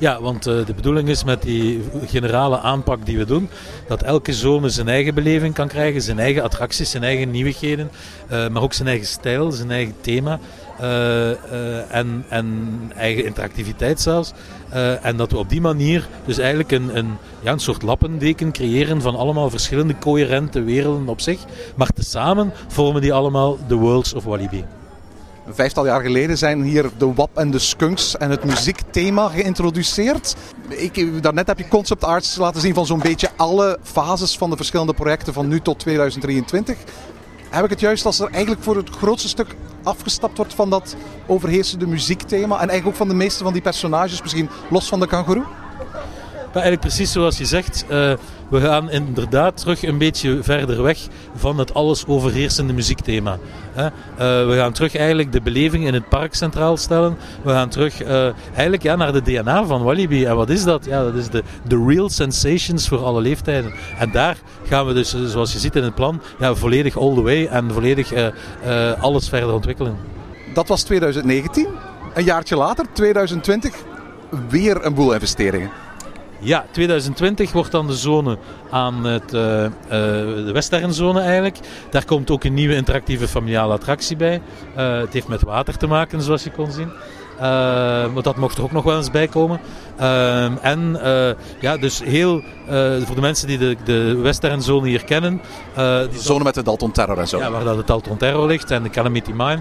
Ja, 0.00 0.20
want 0.20 0.46
uh, 0.46 0.66
de 0.66 0.74
bedoeling 0.74 1.08
is 1.08 1.24
met 1.24 1.42
die 1.42 1.82
generale 2.06 2.58
aanpak 2.58 3.06
die 3.06 3.18
we 3.18 3.24
doen, 3.24 3.48
dat 3.88 4.02
elke 4.02 4.32
zone 4.32 4.68
zijn 4.68 4.88
eigen 4.88 5.14
beleving 5.14 5.54
kan 5.54 5.68
krijgen, 5.68 6.02
zijn 6.02 6.18
eigen 6.18 6.42
attracties, 6.42 6.90
zijn 6.90 7.02
eigen 7.02 7.30
nieuwigheden, 7.30 7.90
uh, 8.32 8.48
maar 8.48 8.62
ook 8.62 8.72
zijn 8.72 8.88
eigen 8.88 9.06
stijl, 9.06 9.50
zijn 9.50 9.70
eigen 9.70 9.94
thema. 10.00 10.38
Uh, 10.80 11.94
en, 11.94 12.24
en, 12.28 12.68
eigen 12.96 13.24
interactiviteit 13.24 14.00
zelfs. 14.00 14.32
en 15.02 15.16
dat 15.16 15.30
we 15.30 15.38
op 15.38 15.48
die 15.48 15.60
manier 15.60 16.08
dus 16.24 16.38
eigenlijk 16.38 16.72
een, 16.72 16.96
een, 16.96 17.16
ja, 17.40 17.52
een 17.52 17.58
soort 17.58 17.82
lappendeken 17.82 18.52
creëren 18.52 19.02
van 19.02 19.16
allemaal 19.16 19.50
verschillende 19.50 19.98
coherente 19.98 20.62
werelden 20.62 21.08
op 21.08 21.20
zich. 21.20 21.38
Maar 21.74 21.88
tezamen 21.88 22.52
vormen 22.68 23.02
die 23.02 23.12
allemaal 23.12 23.58
de 23.68 23.74
Worlds 23.74 24.14
of 24.14 24.24
Walibi. 24.24 24.64
Een 25.50 25.56
vijftal 25.56 25.86
jaar 25.86 26.00
geleden 26.00 26.38
zijn 26.38 26.62
hier 26.62 26.90
de 26.98 27.14
WAP 27.14 27.38
en 27.38 27.50
de 27.50 27.58
Skunks 27.58 28.16
en 28.16 28.30
het 28.30 28.44
muziekthema 28.44 29.28
geïntroduceerd. 29.28 30.36
Ik, 30.68 31.22
daarnet 31.22 31.46
heb 31.46 31.58
je 31.58 31.68
concept 31.68 32.04
arts 32.04 32.36
laten 32.36 32.60
zien 32.60 32.74
van 32.74 32.86
zo'n 32.86 32.98
beetje 32.98 33.28
alle 33.36 33.78
fases 33.82 34.38
van 34.38 34.50
de 34.50 34.56
verschillende 34.56 34.94
projecten 34.94 35.32
van 35.32 35.48
nu 35.48 35.60
tot 35.60 35.78
2023. 35.78 36.76
Heb 37.48 37.64
ik 37.64 37.70
het 37.70 37.80
juist 37.80 38.06
als 38.06 38.20
er 38.20 38.30
eigenlijk 38.30 38.62
voor 38.62 38.76
het 38.76 38.90
grootste 38.90 39.28
stuk 39.28 39.54
afgestapt 39.82 40.36
wordt 40.36 40.54
van 40.54 40.70
dat 40.70 40.96
overheersende 41.26 41.86
muziekthema 41.86 42.54
en 42.54 42.68
eigenlijk 42.68 42.86
ook 42.86 43.06
van 43.06 43.08
de 43.08 43.24
meeste 43.24 43.44
van 43.44 43.52
die 43.52 43.62
personages, 43.62 44.22
misschien 44.22 44.48
los 44.68 44.88
van 44.88 45.00
de 45.00 45.06
kangoeroe? 45.06 45.44
Maar 46.52 46.62
eigenlijk 46.62 46.94
precies 46.94 47.12
zoals 47.12 47.38
je 47.38 47.44
zegt, 47.44 47.84
uh, 47.84 48.12
we 48.48 48.60
gaan 48.60 48.90
inderdaad 48.90 49.56
terug 49.56 49.82
een 49.82 49.98
beetje 49.98 50.42
verder 50.42 50.82
weg 50.82 50.98
van 51.34 51.58
het 51.58 51.74
alles 51.74 52.06
overheersende 52.06 52.72
muziekthema. 52.72 53.38
Uh, 53.76 53.86
we 54.16 54.52
gaan 54.56 54.72
terug 54.72 54.96
eigenlijk 54.96 55.32
de 55.32 55.40
beleving 55.40 55.86
in 55.86 55.94
het 55.94 56.08
park 56.08 56.34
centraal 56.34 56.76
stellen. 56.76 57.16
We 57.42 57.50
gaan 57.50 57.68
terug 57.68 58.02
uh, 58.02 58.24
eigenlijk 58.52 58.82
ja, 58.82 58.96
naar 58.96 59.12
de 59.12 59.22
DNA 59.22 59.64
van 59.64 59.82
Walibi. 59.82 60.24
En 60.24 60.36
wat 60.36 60.50
is 60.50 60.64
dat? 60.64 60.84
Ja, 60.84 61.02
dat 61.02 61.14
is 61.14 61.28
de, 61.28 61.42
de 61.68 61.84
real 61.86 62.08
sensations 62.08 62.88
voor 62.88 63.04
alle 63.04 63.20
leeftijden. 63.20 63.72
En 63.98 64.10
daar 64.10 64.36
gaan 64.66 64.86
we 64.86 64.92
dus, 64.92 65.14
zoals 65.26 65.52
je 65.52 65.58
ziet 65.58 65.76
in 65.76 65.84
het 65.84 65.94
plan, 65.94 66.22
ja, 66.38 66.54
volledig 66.54 66.98
all 66.98 67.14
the 67.14 67.22
way 67.22 67.46
en 67.46 67.72
volledig 67.72 68.12
alles 69.00 69.28
verder 69.28 69.52
ontwikkelen. 69.52 69.96
Dat 70.54 70.68
was 70.68 70.82
2019. 70.82 71.66
Een 72.14 72.24
jaartje 72.24 72.56
later, 72.56 72.86
2020, 72.92 73.74
weer 74.48 74.84
een 74.84 74.94
boel 74.94 75.12
investeringen. 75.12 75.70
Ja, 76.42 76.66
2020 76.70 77.52
wordt 77.52 77.70
dan 77.70 77.86
de 77.86 77.96
zone 77.96 78.38
aan 78.70 79.04
het, 79.04 79.24
uh, 79.24 79.30
de 79.88 80.50
westernzone 80.52 81.20
eigenlijk. 81.20 81.58
Daar 81.90 82.04
komt 82.04 82.30
ook 82.30 82.44
een 82.44 82.54
nieuwe 82.54 82.74
interactieve 82.74 83.28
familiale 83.28 83.72
attractie 83.72 84.16
bij. 84.16 84.42
Uh, 84.76 84.98
het 84.98 85.12
heeft 85.12 85.28
met 85.28 85.42
water 85.42 85.76
te 85.76 85.86
maken, 85.86 86.22
zoals 86.22 86.44
je 86.44 86.50
kon 86.50 86.72
zien. 86.72 86.90
Uh, 87.40 87.46
maar 88.12 88.22
dat 88.22 88.36
mocht 88.36 88.58
er 88.58 88.62
ook 88.62 88.72
nog 88.72 88.84
wel 88.84 88.96
eens 88.96 89.10
bij 89.10 89.28
komen. 89.28 89.60
Uh, 90.00 90.64
en 90.64 90.98
uh, 91.04 91.30
ja, 91.60 91.76
dus 91.76 92.02
heel 92.04 92.42
voor 93.04 93.14
de 93.14 93.20
mensen 93.20 93.46
die 93.46 93.58
de, 93.58 93.76
de 93.84 94.16
westernzone 94.16 94.88
hier 94.88 95.04
kennen. 95.04 95.40
de 95.74 96.08
zone 96.12 96.44
met 96.44 96.54
de 96.54 96.62
Dalton 96.62 96.92
Terror 96.92 97.18
en 97.18 97.28
zo. 97.28 97.38
Ja, 97.38 97.50
waar 97.50 97.64
dat 97.64 97.76
de 97.76 97.84
Dalton 97.84 98.16
Terror 98.16 98.46
ligt 98.46 98.70
en 98.70 98.82
de 98.82 98.90
Calamity 98.90 99.30
Mine. 99.30 99.60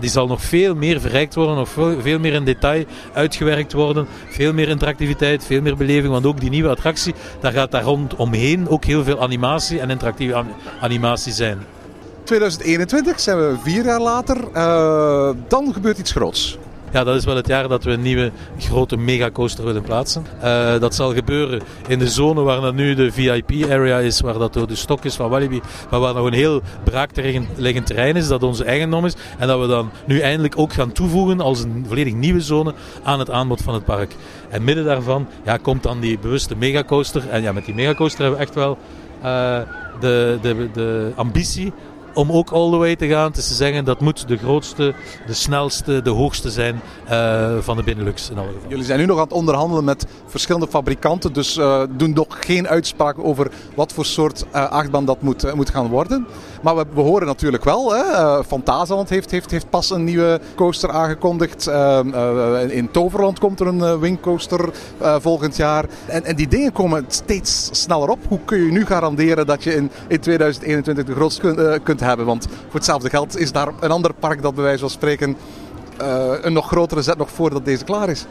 die 0.00 0.10
zal 0.10 0.26
nog 0.26 0.42
veel 0.42 0.74
meer 0.74 1.00
verrijkt 1.00 1.34
worden, 1.34 1.56
nog 1.56 1.68
veel, 1.68 2.00
veel, 2.00 2.18
meer 2.18 2.32
in 2.32 2.44
detail 2.44 2.84
uitgewerkt 3.12 3.72
worden. 3.72 4.06
Veel 4.28 4.52
meer 4.52 4.68
interactiviteit, 4.68 5.44
veel 5.44 5.60
meer 5.60 5.76
beleving. 5.76 6.12
Want 6.12 6.26
ook 6.26 6.40
die 6.40 6.50
nieuwe 6.50 6.68
attractie, 6.68 7.14
daar 7.40 7.52
gaat 7.52 7.70
daar 7.70 7.82
rondomheen 7.82 8.68
ook 8.68 8.84
heel 8.84 9.04
veel 9.04 9.22
animatie 9.22 9.80
en 9.80 9.90
interactieve 9.90 10.44
animatie 10.80 11.32
zijn. 11.32 11.58
2021 12.24 13.20
zijn 13.20 13.38
we 13.38 13.54
vier 13.62 13.84
jaar 13.84 14.00
later. 14.00 14.36
dan 15.48 15.72
gebeurt 15.72 15.98
iets 15.98 16.12
groots. 16.12 16.58
Ja, 16.92 17.04
dat 17.04 17.16
is 17.16 17.24
wel 17.24 17.36
het 17.36 17.46
jaar 17.46 17.68
dat 17.68 17.84
we 17.84 17.90
een 17.90 18.02
nieuwe 18.02 18.32
grote 18.58 18.96
megacoaster 18.96 19.64
willen 19.64 19.82
plaatsen. 19.82 20.26
Uh, 20.44 20.78
dat 20.78 20.94
zal 20.94 21.14
gebeuren 21.14 21.62
in 21.88 21.98
de 21.98 22.08
zone 22.08 22.42
waar 22.42 22.60
dat 22.60 22.74
nu 22.74 22.94
de 22.94 23.12
VIP-area 23.12 23.98
is, 23.98 24.20
waar 24.20 24.38
dat 24.38 24.52
door 24.52 24.66
de 24.66 24.74
stok 24.74 25.04
is 25.04 25.14
van 25.14 25.30
Walibi, 25.30 25.60
maar 25.90 26.00
waar 26.00 26.14
nog 26.14 26.26
een 26.26 26.32
heel 26.32 26.62
braakliggend 26.84 27.86
terrein 27.86 28.16
is, 28.16 28.28
dat 28.28 28.42
onze 28.42 28.64
eigendom 28.64 29.04
is. 29.04 29.14
En 29.38 29.46
dat 29.46 29.60
we 29.60 29.66
dan 29.66 29.90
nu 30.04 30.20
eindelijk 30.20 30.58
ook 30.58 30.72
gaan 30.72 30.92
toevoegen 30.92 31.40
als 31.40 31.62
een 31.62 31.84
volledig 31.88 32.14
nieuwe 32.14 32.40
zone 32.40 32.74
aan 33.02 33.18
het 33.18 33.30
aanbod 33.30 33.62
van 33.62 33.74
het 33.74 33.84
park. 33.84 34.14
En 34.48 34.64
midden 34.64 34.84
daarvan 34.84 35.28
ja, 35.44 35.56
komt 35.56 35.82
dan 35.82 36.00
die 36.00 36.18
bewuste 36.18 36.56
megacoaster. 36.56 37.28
En 37.28 37.42
ja, 37.42 37.52
met 37.52 37.64
die 37.64 37.74
megacoaster 37.74 38.20
hebben 38.20 38.38
we 38.38 38.44
echt 38.44 38.54
wel 38.54 38.78
uh, 39.24 39.58
de, 40.00 40.38
de, 40.42 40.68
de 40.72 41.12
ambitie 41.14 41.72
om 42.16 42.32
ook 42.32 42.50
all 42.50 42.70
the 42.70 42.76
way 42.76 42.96
te 42.96 43.06
gaan. 43.06 43.32
Is 43.36 43.48
te 43.48 43.54
zeggen 43.54 43.84
dat 43.84 44.00
moet 44.00 44.28
de 44.28 44.36
grootste, 44.36 44.94
de 45.26 45.34
snelste, 45.34 46.02
de 46.02 46.10
hoogste 46.10 46.50
zijn 46.50 46.80
uh, 47.10 47.56
van 47.60 47.76
de 47.76 47.82
Benelux 47.82 48.30
in. 48.30 48.36
Jullie 48.68 48.84
zijn 48.84 48.98
nu 48.98 49.06
nog 49.06 49.16
aan 49.16 49.24
het 49.24 49.32
onderhandelen 49.32 49.84
met 49.84 50.06
verschillende 50.26 50.66
fabrikanten, 50.68 51.32
dus 51.32 51.56
uh, 51.56 51.82
doen 51.90 52.12
nog 52.12 52.26
geen 52.28 52.68
uitspraak 52.68 53.18
over 53.18 53.50
wat 53.74 53.92
voor 53.92 54.04
soort 54.04 54.44
uh, 54.54 54.70
achtbaan 54.70 55.04
dat 55.04 55.22
moet, 55.22 55.54
moet 55.54 55.70
gaan 55.70 55.88
worden. 55.88 56.26
Maar 56.66 56.76
we, 56.94 57.00
horen 57.00 57.26
natuurlijk 57.26 57.64
wel, 57.64 57.94
hè, 57.94 58.44
Fantasyland 58.44 59.08
heeft, 59.08 59.30
heeft, 59.30 59.50
heeft 59.50 59.70
pas 59.70 59.90
een 59.90 60.04
nieuwe 60.04 60.40
coaster 60.54 60.90
aangekondigd. 60.90 61.70
in 62.68 62.90
Toverland 62.90 63.38
komt 63.38 63.60
er 63.60 63.66
een 63.66 63.98
wingcoaster 63.98 64.70
volgend 65.18 65.56
jaar. 65.56 65.84
En, 66.06 66.24
en 66.24 66.36
die 66.36 66.48
dingen 66.48 66.72
komen 66.72 67.04
steeds 67.08 67.68
sneller 67.72 68.08
op. 68.08 68.18
Hoe 68.28 68.40
kun 68.44 68.64
je 68.64 68.70
nu 68.70 68.86
garanderen 68.86 69.46
dat 69.46 69.64
je 69.64 69.74
in, 69.74 69.90
in 70.08 70.20
2021 70.20 71.04
de 71.04 71.14
grootste 71.14 71.80
kunt, 71.82 72.00
hebben. 72.00 72.26
Want 72.26 72.46
voor 72.46 72.74
hetzelfde 72.74 73.10
geld 73.10 73.38
is 73.38 73.52
daar 73.52 73.68
een 73.80 73.90
ander 73.90 74.14
park 74.14 74.42
dat 74.42 74.54
bij 74.54 74.64
wijze 74.64 74.80
van 74.80 74.90
spreken 74.90 75.36
een 76.42 76.52
nog 76.52 76.66
grotere 76.66 77.02
zet 77.02 77.18
nog 77.18 77.30
voordat 77.30 77.64
deze 77.64 77.84
klaar 77.84 78.08
is. 78.08 78.26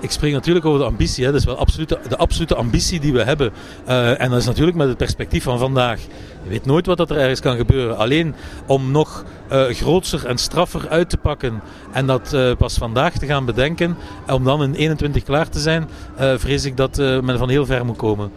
Ik 0.00 0.10
spreek 0.10 0.32
natuurlijk 0.32 0.66
over 0.66 0.78
de 0.78 0.86
ambitie. 0.86 1.24
Hè. 1.24 1.30
Dat 1.30 1.40
is 1.40 1.46
wel 1.46 1.56
absolute, 1.56 1.98
de 2.08 2.16
absolute 2.16 2.54
ambitie 2.54 3.00
die 3.00 3.12
we 3.12 3.22
hebben. 3.22 3.52
Uh, 3.88 4.20
en 4.20 4.30
dat 4.30 4.38
is 4.38 4.46
natuurlijk 4.46 4.76
met 4.76 4.88
het 4.88 4.96
perspectief 4.96 5.42
van 5.42 5.58
vandaag. 5.58 6.00
Je 6.42 6.48
weet 6.48 6.66
nooit 6.66 6.86
wat 6.86 6.96
dat 6.96 7.10
er 7.10 7.16
ergens 7.16 7.40
kan 7.40 7.56
gebeuren. 7.56 7.96
Alleen 7.96 8.34
om 8.66 8.90
nog 8.90 9.24
uh, 9.52 9.64
grootser 9.64 10.26
en 10.26 10.38
straffer 10.38 10.88
uit 10.88 11.10
te 11.10 11.16
pakken 11.16 11.60
en 11.92 12.06
dat 12.06 12.32
uh, 12.34 12.56
pas 12.56 12.74
vandaag 12.74 13.18
te 13.18 13.26
gaan 13.26 13.44
bedenken, 13.44 13.96
om 14.26 14.44
dan 14.44 14.62
in 14.62 14.74
21 14.74 15.22
klaar 15.22 15.48
te 15.48 15.60
zijn, 15.60 15.88
vrees 16.36 16.64
ik 16.64 16.76
dat 16.76 16.96
men 16.96 17.38
van 17.38 17.48
heel 17.48 17.66
ver 17.66 17.84
moet 17.84 17.96
komen. 17.96 18.30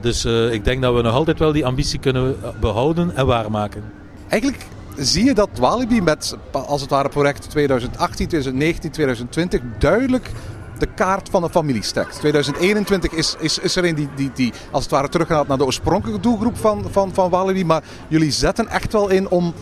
dus 0.00 0.24
ik 0.24 0.64
denk 0.64 0.82
dat 0.82 0.94
we 0.94 1.02
nog 1.02 1.14
altijd 1.14 1.38
wel 1.38 1.52
die 1.52 1.66
ambitie 1.66 1.98
kunnen 1.98 2.36
behouden 2.60 3.16
en 3.16 3.26
waarmaken. 3.26 3.82
Eigenlijk 4.28 4.66
zie 4.96 5.24
je 5.24 5.34
dat 5.34 5.48
Walibi 5.58 6.02
met 6.02 6.36
als 6.50 6.80
het 6.80 6.90
ware 6.90 7.08
project 7.08 7.50
2018, 7.50 8.26
2019, 8.26 8.90
2020 8.90 9.60
duidelijk 9.78 10.30
de 10.80 10.94
kaart 10.94 11.28
van 11.28 11.42
een 11.42 11.50
familie 11.50 11.82
strekt. 11.82 12.18
2021 12.18 13.12
is, 13.12 13.36
is, 13.38 13.58
is 13.58 13.76
er 13.76 13.84
een 13.84 13.94
die, 13.94 14.08
die, 14.16 14.30
die 14.34 14.52
als 14.70 14.82
het 14.82 14.92
ware 14.92 15.08
teruggaat 15.08 15.46
naar 15.46 15.58
de 15.58 15.64
oorspronkelijke 15.64 16.20
doelgroep 16.20 16.56
van, 16.56 16.84
van, 16.90 17.14
van 17.14 17.30
Walibi. 17.30 17.64
Maar 17.64 17.82
jullie 18.08 18.30
zetten 18.30 18.68
echt 18.68 18.92
wel 18.92 19.08
in 19.08 19.28
om 19.28 19.54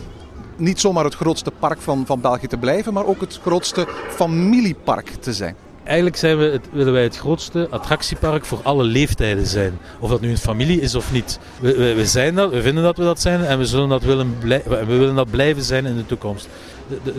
niet 0.55 0.79
zomaar 0.79 1.03
het 1.03 1.15
grootste 1.15 1.51
park 1.51 1.81
van, 1.81 2.05
van 2.05 2.21
België 2.21 2.47
te 2.47 2.57
blijven, 2.57 2.93
maar 2.93 3.05
ook 3.05 3.21
het 3.21 3.39
grootste 3.41 3.87
familiepark 4.09 5.09
te 5.09 5.33
zijn 5.33 5.55
eigenlijk 5.89 6.17
zijn 6.17 6.37
we 6.37 6.43
het, 6.43 6.67
willen 6.71 6.93
wij 6.93 7.03
het 7.03 7.17
grootste 7.17 7.67
attractiepark 7.69 8.45
voor 8.45 8.59
alle 8.63 8.83
leeftijden 8.83 9.45
zijn. 9.45 9.79
Of 9.99 10.09
dat 10.09 10.21
nu 10.21 10.29
een 10.29 10.37
familie 10.37 10.81
is 10.81 10.95
of 10.95 11.11
niet. 11.11 11.39
We, 11.59 11.93
we, 11.93 12.05
zijn 12.05 12.35
dat, 12.35 12.51
we 12.51 12.61
vinden 12.61 12.83
dat 12.83 12.97
we 12.97 13.03
dat 13.03 13.21
zijn 13.21 13.45
en 13.45 13.57
we, 13.57 13.65
zullen 13.65 13.89
dat 13.89 14.03
willen 14.03 14.35
we 14.41 14.85
willen 14.85 15.15
dat 15.15 15.29
blijven 15.29 15.63
zijn 15.63 15.85
in 15.85 15.95
de 15.95 16.05
toekomst. 16.05 16.47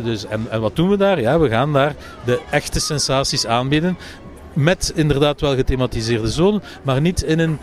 dus, 0.05 0.27
en, 0.27 0.47
en 0.51 0.61
wat 0.61 0.77
doen 0.77 0.89
we 0.89 0.97
daar? 0.97 1.21
Ja, 1.21 1.39
we 1.39 1.49
gaan 1.49 1.73
daar 1.73 1.95
de 2.25 2.41
echte 2.51 2.81
sensaties 2.81 3.47
aanbieden 3.47 3.97
met 4.53 4.93
inderdaad 4.95 5.41
wel 5.41 5.55
gethematiseerde 5.55 6.29
zone, 6.31 6.61
maar 6.83 7.01
niet 7.01 7.23
in 7.23 7.39
een 7.39 7.59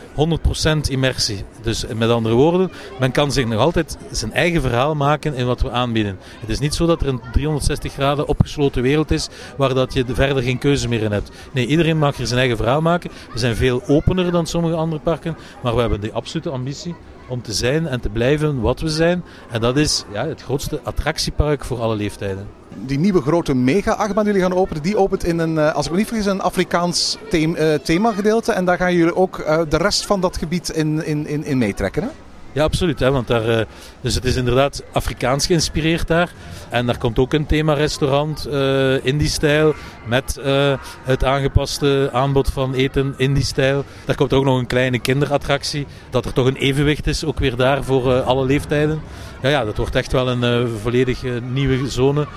100% 0.86 0.90
immersie. 0.90 1.44
Dus 1.62 1.86
met 1.96 2.10
andere 2.10 2.36
woorden, 2.36 2.72
men 3.00 3.12
kan 3.12 3.32
zich 3.32 3.46
nog 3.46 3.60
altijd 3.60 3.98
zijn 4.12 4.34
eigen 4.34 4.62
verhaal 4.62 4.96
maken 4.96 5.34
in 5.36 5.46
wat 5.46 5.62
we 5.62 5.72
aanbieden. 5.72 6.20
Het 6.40 6.50
is 6.50 6.60
niet 6.60 6.76
zo 6.76 6.86
dat 6.86 7.02
er 7.02 7.08
een 7.08 7.22
360 7.32 7.94
graden 7.94 8.28
opgesloten 8.28 8.82
wereld 8.82 9.12
is 9.12 9.28
waar 9.58 9.74
dat 9.74 9.94
je 9.94 10.06
verder 10.08 10.44
geen 10.44 10.58
keuze 10.58 10.88
meer 10.88 11.02
in 11.02 11.12
hebt. 11.12 11.32
Nee, 11.52 11.68
iedereen 11.68 11.98
mag 11.98 12.18
er 12.18 12.28
zijn 12.28 12.40
eigen 12.40 12.58
verhaal 12.58 12.82
maken. 12.82 13.12
We 13.34 13.40
zijn 13.40 13.56
veel 13.56 13.82
opener 13.88 14.32
dan 14.32 14.48
sommige 14.48 14.76
andere 14.76 15.02
parken, 15.02 15.38
maar 15.64 15.76
we 15.76 15.82
hebben 15.82 16.02
de 16.02 16.12
absolute 16.12 16.50
ambitie 16.50 16.96
om 17.28 17.42
te 17.42 17.54
zijn 17.54 17.88
en 17.88 18.00
te 18.00 18.10
blijven 18.10 18.62
wat 18.62 18.80
we 18.80 18.90
zijn. 18.90 19.24
En 19.52 19.62
dat 19.62 19.78
is 19.78 20.06
ja, 20.14 20.28
het 20.28 20.42
grootste 20.42 20.80
attractiepark 20.84 21.66
voor 21.66 21.82
alle 21.82 21.96
leeftijden 21.96 22.48
die 22.86 23.00
nieuwe 23.00 23.22
grote 23.22 23.56
mega-achtbaan 23.56 24.24
die 24.24 24.34
jullie 24.34 24.50
gaan 24.50 24.60
openen, 24.60 24.84
die 24.84 24.98
opent 24.98 25.24
in 25.24 25.40
een, 25.40 25.58
eh, 25.58 25.74
als 25.74 25.86
ik 25.86 25.92
me 25.92 25.98
niet 25.98 26.08
vergis, 26.08 26.26
een 26.26 26.42
Afrikaans 26.42 27.18
thema, 27.30 27.58
uh, 27.60 27.74
themagedeelte. 27.74 28.52
En 28.52 28.66
daar 28.66 28.78
gaan 28.78 28.94
jullie 28.94 29.16
ook 29.16 29.38
uh, 29.40 29.62
de 29.70 29.78
rest 29.78 30.06
van 30.06 30.22
dat 30.22 30.38
gebied 30.38 30.70
in, 30.70 31.06
in, 31.06 31.28
in, 31.28 31.46
in 31.46 31.58
meetrekken, 31.58 32.04
hè? 32.04 32.10
Ja, 32.52 32.64
absoluut. 32.64 33.00
Hè, 33.00 33.12
want 33.12 33.28
daar, 33.28 33.50
eh, 33.50 33.66
dus 34.02 34.16
het 34.16 34.26
is 34.26 34.36
inderdaad 34.36 34.84
Afrikaans 34.92 35.46
geïnspireerd 35.46 36.08
daar. 36.08 36.32
En 36.70 36.86
daar 36.86 36.98
komt 36.98 37.20
ook 37.20 37.34
een 37.34 37.46
thema-restaurant 37.46 38.46
eh, 38.46 39.06
in 39.06 39.18
die 39.18 39.28
stijl. 39.28 39.74
Met 40.06 40.38
eh, 40.38 40.74
het 41.04 41.24
aangepaste 41.24 42.10
aanbod 42.14 42.50
van 42.50 42.74
eten 42.74 43.14
in 43.18 43.34
die 43.34 43.44
stijl. 43.44 43.84
Daar 44.06 44.16
komt 44.16 44.34
ook 44.34 44.44
nog 44.44 44.60
een 44.60 44.68
kleine 44.68 45.00
kinderattractie. 45.00 45.88
Dat 46.10 46.26
er 46.26 46.34
toch 46.34 46.46
een 46.46 46.56
evenwicht 46.56 47.08
is, 47.08 47.26
ook 47.26 47.40
weer 47.40 47.56
daar 47.56 47.84
voor 47.84 48.22
alle 48.22 48.46
leeftijden. 48.46 49.02
Ja, 49.42 49.50
ja, 49.50 49.66
dat 49.66 49.78
wordt 49.78 49.96
echt 49.96 50.12
wel 50.12 50.30
een 50.30 50.70
volledig 50.82 51.24
nieuwe 51.52 51.90
zone. 51.90 52.28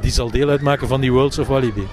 die 0.00 0.10
zal 0.10 0.30
deel 0.30 0.48
uitmaken 0.48 0.88
van 0.88 1.00
die 1.00 1.12
Worlds 1.12 1.38
of 1.38 1.46
Walibi. 1.46 1.86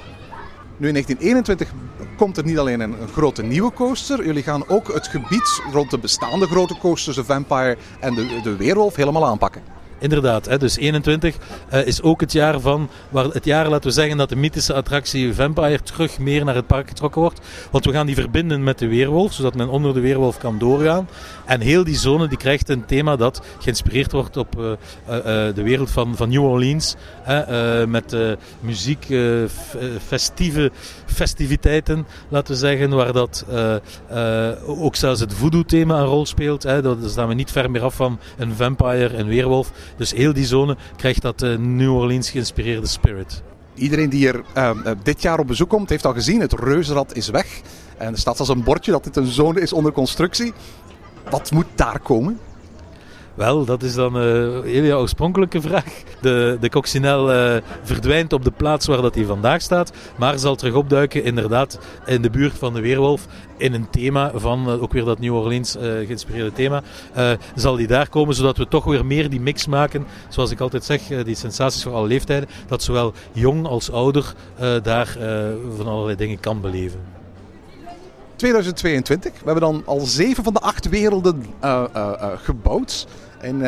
Nu 0.80 0.88
in 0.88 0.94
1921 0.94 1.74
komt 2.18 2.38
er 2.38 2.44
niet 2.44 2.58
alleen 2.58 2.80
een, 2.80 2.96
grote 3.14 3.44
nieuwe 3.44 3.74
coaster. 3.74 4.26
Jullie 4.26 4.44
gaan 4.44 4.68
ook 4.68 4.94
het 4.94 5.08
gebied 5.08 5.62
rond 5.72 5.92
de 5.92 5.98
bestaande 5.98 6.46
grote 6.46 6.78
coasters, 6.78 7.16
de 7.16 7.24
Vampire 7.24 7.78
en 8.00 8.16
de, 8.16 8.40
de 8.44 8.56
Weerwolf, 8.56 8.96
helemaal 8.96 9.26
aanpakken. 9.26 9.62
Inderdaad, 10.00 10.60
dus 10.60 10.78
21 10.78 11.36
eh, 11.70 11.88
is 11.88 12.02
ook 12.02 12.22
het 12.22 12.32
jaar 12.32 12.60
van, 12.60 12.90
waar 13.10 13.26
het 13.26 13.46
jaar 13.46 13.70
laten 13.70 13.88
we 13.88 13.96
zeggen 13.96 14.18
dat 14.18 14.30
de 14.30 14.36
mythische 14.36 14.74
attractie 14.74 15.34
Vampire 15.34 15.82
terug 15.84 16.20
meer 16.20 16.46
naar 16.46 16.56
het 16.56 16.68
park 16.68 16.88
getrokken 16.88 17.22
wordt. 17.22 17.40
Want 17.72 17.86
we 17.86 17.92
gaan 17.92 18.06
die 18.06 18.16
verbinden 18.16 18.64
met 18.64 18.80
de 18.80 18.88
Weerwolf, 18.88 19.34
zodat 19.34 19.56
men 19.56 19.70
onder 19.70 19.94
de 19.94 20.00
Weerwolf 20.00 20.38
kan 20.38 20.58
doorgaan. 20.58 21.08
En 21.50 21.62
heel 21.62 21.84
die 21.84 21.98
zone 21.98 22.28
die 22.28 22.38
krijgt 22.38 22.70
een 22.70 22.86
thema 22.86 23.16
dat 23.16 23.42
geïnspireerd 23.60 24.12
wordt 24.12 24.38
op 24.38 24.60
eh, 24.60 24.72
eh, 25.06 25.48
eh, 25.48 25.56
de 25.56 25.64
wereld 25.64 25.92
van, 25.92 26.16
van 26.16 26.30
New 26.30 26.44
Orleans. 26.44 26.96
Hè, 27.22 27.88
met 27.88 28.16
muziek, 28.60 29.08
festieve 30.08 30.72
festiviteiten, 31.06 32.06
laten 32.30 32.54
we 32.54 32.60
zeggen, 32.60 32.90
waar 32.90 33.14
dat 33.14 33.46
ook 34.66 34.96
zelfs 34.96 35.20
het 35.20 35.34
voodoo-thema 35.34 36.00
een 36.00 36.06
rol 36.06 36.26
speelt. 36.26 36.64
Hè. 36.64 36.82
Daar 36.82 36.96
staan 37.06 37.28
we 37.28 37.34
niet 37.34 37.52
ver 37.52 37.72
meer 37.72 37.82
af 37.82 37.96
van 37.96 38.20
een 38.38 38.56
vampire, 38.56 39.18
een 39.18 39.28
weerwolf. 39.28 39.72
Dus 39.98 40.12
heel 40.12 40.34
die 40.34 40.46
zone 40.46 40.78
krijgt 40.96 41.22
dat 41.22 41.40
New 41.60 41.96
Orleans 41.96 42.30
geïnspireerde 42.30 42.88
spirit. 42.88 43.44
Iedereen 43.80 44.10
die 44.10 44.28
er 44.28 44.44
eh, 44.54 44.70
eh, 44.70 44.98
dit 45.04 45.22
jaar 45.22 45.40
op 45.40 45.48
bezoek 45.48 45.70
komt, 45.70 45.90
heeft 45.90 46.06
al 46.06 46.14
gezien, 46.14 46.40
het 46.42 46.54
reuzenrad 46.54 47.16
is 47.16 47.30
weg. 47.30 47.62
En 47.98 48.12
er 48.12 48.20
staat 48.20 48.40
als 48.40 48.50
een 48.50 48.64
bordje 48.64 48.92
dat 48.92 49.04
dit 49.04 49.16
een 49.16 49.26
zone 49.26 49.62
is 49.62 49.74
onder 49.74 49.92
constructie. 49.92 50.54
Wat 51.30 51.52
moet 51.52 51.68
daar 51.76 52.00
komen? 52.00 52.40
Wel, 53.40 53.66
dat 53.66 53.84
is 53.84 53.94
dan 53.94 54.16
een 54.16 54.64
hele 54.64 54.98
oorspronkelijke 54.98 55.62
vraag. 55.62 56.04
De, 56.22 56.58
de 56.60 56.70
coccinelle 56.70 57.34
eh, 57.34 57.64
verdwijnt 57.84 58.34
op 58.34 58.44
de 58.44 58.52
plaats 58.52 58.86
waar 58.86 59.02
dat 59.02 59.16
hij 59.16 59.24
vandaag 59.26 59.62
staat, 59.62 59.92
maar 60.18 60.40
zal 60.40 60.56
terug 60.56 60.74
opduiken 60.74 61.24
inderdaad 61.24 61.80
in 62.06 62.22
de 62.22 62.30
buurt 62.30 62.58
van 62.58 62.74
de 62.74 62.82
Weerwolf 62.82 63.28
in 63.58 63.74
een 63.74 63.90
thema 63.90 64.32
van, 64.36 64.68
eh, 64.70 64.82
ook 64.82 64.94
weer 64.94 65.06
dat 65.06 65.20
New 65.20 65.36
Orleans 65.36 65.76
eh, 65.76 65.82
geïnspireerde 65.82 66.54
thema, 66.54 66.82
eh, 67.14 67.32
zal 67.56 67.76
die 67.76 67.88
daar 67.88 68.10
komen 68.10 68.36
zodat 68.36 68.58
we 68.58 68.68
toch 68.68 68.86
weer 68.86 69.06
meer 69.06 69.30
die 69.30 69.42
mix 69.42 69.68
maken, 69.68 70.06
zoals 70.30 70.52
ik 70.52 70.60
altijd 70.60 70.84
zeg, 70.84 71.10
eh, 71.10 71.24
die 71.24 71.36
sensaties 71.36 71.84
voor 71.84 71.94
alle 71.94 72.08
leeftijden, 72.08 72.50
dat 72.68 72.84
zowel 72.84 73.14
jong 73.32 73.68
als 73.68 73.92
ouder 73.92 74.34
eh, 74.56 74.76
daar 74.84 75.18
eh, 75.20 75.50
van 75.78 75.88
allerlei 75.88 76.16
dingen 76.16 76.40
kan 76.40 76.62
beleven. 76.62 77.19
2022. 78.40 79.32
We 79.32 79.46
hebben 79.46 79.62
dan 79.62 79.84
al 79.86 80.00
zeven 80.00 80.44
van 80.44 80.54
de 80.54 80.60
acht 80.60 80.90
werelden 80.90 81.46
eh, 81.60 81.84
eh, 81.94 82.14
eh, 82.20 82.28
gebouwd. 82.36 83.08
En, 83.40 83.62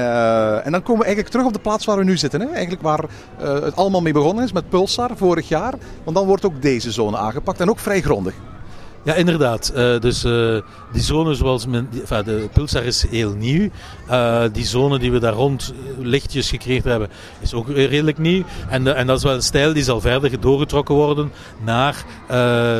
en 0.63 0.71
dan 0.71 0.81
komen 0.81 0.97
we 0.97 1.05
eigenlijk 1.05 1.29
terug 1.29 1.45
op 1.45 1.53
de 1.53 1.59
plaats 1.59 1.85
waar 1.85 1.97
we 1.97 2.03
nu 2.03 2.17
zitten. 2.17 2.41
Hè? 2.41 2.47
Eigenlijk 2.47 2.81
waar 2.81 3.05
het 3.37 3.75
allemaal 3.75 4.01
mee 4.01 4.13
begonnen 4.13 4.43
is 4.43 4.51
met 4.51 4.69
Pulsar 4.69 5.11
vorig 5.15 5.47
jaar. 5.47 5.73
Want 6.03 6.15
dan 6.15 6.25
wordt 6.25 6.45
ook 6.45 6.61
deze 6.61 6.91
zone 6.91 7.17
aangepakt 7.17 7.59
en 7.59 7.69
ook 7.69 7.79
vrij 7.79 8.01
grondig. 8.01 8.33
Ja, 9.03 9.13
inderdaad. 9.13 9.69
Eh, 9.69 9.99
dus 9.99 10.23
eh, 10.23 10.57
die 10.91 11.01
zone 11.01 11.33
zoals 11.33 11.65
men... 11.65 11.87
Die, 11.91 12.01
enfin, 12.01 12.23
de 12.23 12.49
Pulsar 12.53 12.83
is 12.83 13.05
heel 13.09 13.33
nieuw. 13.33 13.69
Eh, 14.07 14.43
die 14.51 14.65
zone 14.65 14.99
die 14.99 15.11
we 15.11 15.19
daar 15.19 15.33
rond 15.33 15.73
lichtjes 15.99 16.49
gecreëerd 16.49 16.83
hebben, 16.83 17.09
is 17.39 17.53
ook 17.53 17.69
redelijk 17.69 18.17
nieuw. 18.17 18.43
En, 18.69 18.95
en 18.95 19.07
dat 19.07 19.17
is 19.17 19.23
wel 19.23 19.33
een 19.33 19.41
stijl 19.41 19.73
die 19.73 19.83
zal 19.83 20.01
verder 20.01 20.39
doorgetrokken 20.39 20.95
worden 20.95 21.31
naar 21.63 21.95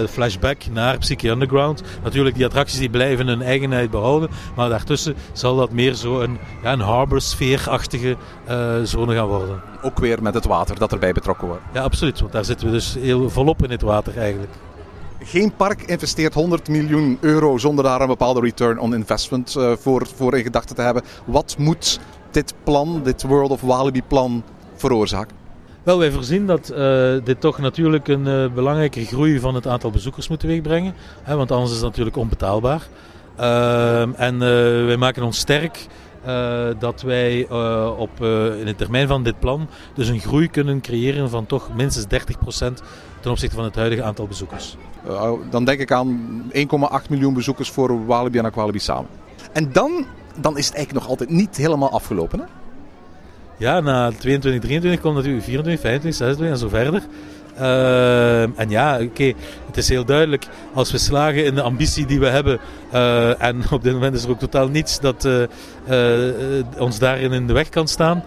Flashback, 0.10 0.58
naar 0.72 0.98
Psyche 0.98 1.30
Underground. 1.30 1.82
Natuurlijk, 2.04 2.36
die 2.36 2.46
attracties 2.46 2.80
die 2.80 2.90
blijven 2.90 3.28
hun 3.28 3.42
eigenheid 3.42 3.92
behouden. 3.92 4.30
Maar 4.56 4.70
daartussen 4.70 5.16
zal 5.34 5.56
dat 5.56 5.72
meer 5.72 5.94
zo 5.94 6.20
een, 6.20 6.38
ja, 6.63 6.72
een 6.72 6.80
harbor-sfeer-achtige 6.80 8.18
zone 8.84 9.16
gaan 9.16 9.28
worden. 9.28 9.62
Ook 9.82 10.00
weer 10.00 10.22
met 10.22 10.34
het 10.34 10.46
water 10.46 10.80
dat 10.80 10.92
erbij 10.92 11.12
betrokken 11.13 11.48
wordt. 11.48 11.63
Ja, 11.74 11.82
absoluut. 11.82 12.20
Want 12.20 12.32
daar 12.32 12.46
zitten 12.46 12.68
we 12.68 12.74
dus 12.74 12.96
heel 13.00 13.30
volop 13.30 13.63
in 13.63 13.72
het 13.72 13.82
water 13.82 14.18
eigenlijk. 14.18 14.51
Geen 15.24 15.56
park 15.56 15.82
investeert 15.82 16.34
100 16.34 16.68
miljoen 16.68 17.18
euro 17.20 17.58
zonder 17.58 17.84
daar 17.84 18.01
een 18.01 18.07
bepaalde 18.07 18.40
return 18.40 18.79
on 18.79 18.94
investment 18.94 19.55
eh, 19.55 19.72
voor, 19.75 20.07
voor 20.16 20.38
in 20.38 20.44
gedachten 20.44 20.75
te 20.75 20.81
hebben. 20.81 21.03
Wat 21.25 21.55
moet 21.57 22.00
dit 22.31 22.53
plan, 22.64 23.01
dit 23.03 23.24
World 23.24 23.51
of 23.51 23.62
Walibi 23.62 24.03
plan 24.03 24.44
veroorzaken? 24.75 25.36
Wel, 25.84 26.00
wij 26.00 26.12
voorzien 26.12 26.48
dat 26.48 26.70
eh, 26.70 27.14
dit 27.24 27.42
toch 27.42 27.57
natuurlijk 27.60 28.07
een 28.07 28.27
eh, 28.27 28.53
belangrijke 28.53 29.05
groei 29.05 29.40
van 29.40 29.55
het 29.55 29.68
aantal 29.68 29.92
bezoekers 29.92 30.27
moet 30.27 30.40
teweegbrengen. 30.40 30.94
Want 31.27 31.51
anders 31.51 31.72
is 31.72 31.77
het 31.77 31.86
natuurlijk 31.86 32.16
onbetaalbaar. 32.16 32.88
Ehm, 33.36 34.12
en 34.16 34.40
wij 34.86 34.98
maken 34.98 35.24
ons 35.24 35.38
sterk 35.38 35.88
eh, 36.24 36.68
dat 36.79 37.01
wij 37.01 37.48
eh, 37.48 37.92
op, 37.98 38.22
eh, 38.22 38.60
in 38.60 38.68
het 38.68 38.77
termijn 38.77 39.07
van 39.07 39.24
dit 39.24 39.40
plan 39.40 39.68
dus 39.94 40.07
een 40.07 40.20
groei 40.20 40.50
kunnen 40.50 40.81
creëren 40.81 41.29
van 41.29 41.46
toch 41.46 41.70
minstens 41.75 42.05
30% 42.05 42.81
ten 43.20 43.31
opzichte 43.31 43.55
van 43.55 43.64
het 43.64 43.75
huidige 43.75 44.03
aantal 44.03 44.27
bezoekers. 44.27 44.77
Uh, 45.07 45.31
dan 45.50 45.66
denk 45.66 45.79
ik 45.79 45.92
aan 45.92 46.44
1,8 46.53 47.10
miljoen 47.10 47.34
bezoekers 47.34 47.70
voor 47.70 48.05
Walibi 48.05 48.38
en 48.38 48.46
Aqualibi 48.46 48.79
samen. 48.79 49.10
En 49.51 49.72
dan, 49.72 50.05
dan 50.38 50.57
is 50.57 50.66
het 50.66 50.75
eigenlijk 50.75 51.05
nog 51.05 51.07
altijd 51.10 51.29
niet 51.29 51.57
helemaal 51.57 51.92
afgelopen. 51.92 52.40
Hè? 52.40 52.46
Ja, 53.57 53.79
na 53.79 54.10
22, 54.10 54.62
23 54.62 55.01
komt 55.01 55.16
natuurlijk 55.16 55.44
24, 55.44 55.81
25, 55.81 56.16
26 56.16 56.48
en 56.48 56.57
zo 56.57 56.68
verder. 56.70 57.03
Ehm, 57.57 58.50
en 58.55 58.70
ja, 58.70 59.00
oké, 59.01 59.33
het 59.66 59.77
is 59.77 59.90
heel 59.90 60.05
duidelijk. 60.05 60.48
Als 60.74 60.92
we 60.92 60.98
slagen 60.98 61.46
in 61.46 61.55
de 61.55 61.61
ambitie 61.61 62.05
die 62.05 62.20
we 62.20 62.27
hebben, 62.27 62.59
eh, 62.92 63.42
en 63.42 63.64
op 63.72 63.83
dit 63.83 63.94
moment 63.94 64.16
is 64.16 64.24
er 64.24 64.29
ook 64.29 64.40
totaal 64.40 64.68
niets 64.68 65.00
dat 65.00 65.25
eh, 65.25 65.44
eh, 65.87 66.66
ons 66.77 67.00
daarin 67.00 67.31
in 67.31 67.48
de 67.48 67.53
weg 67.53 67.70
kan 67.70 67.87
staan, 67.87 68.24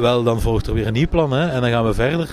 wel, 0.00 0.22
dan 0.22 0.40
volgt 0.40 0.66
er 0.66 0.74
weer 0.74 0.86
een 0.86 0.92
nieuw 0.92 1.08
plan. 1.08 1.32
Hè? 1.32 1.48
En 1.48 1.60
dan 1.60 1.70
gaan 1.70 1.86
we 1.86 1.94
verder, 1.94 2.28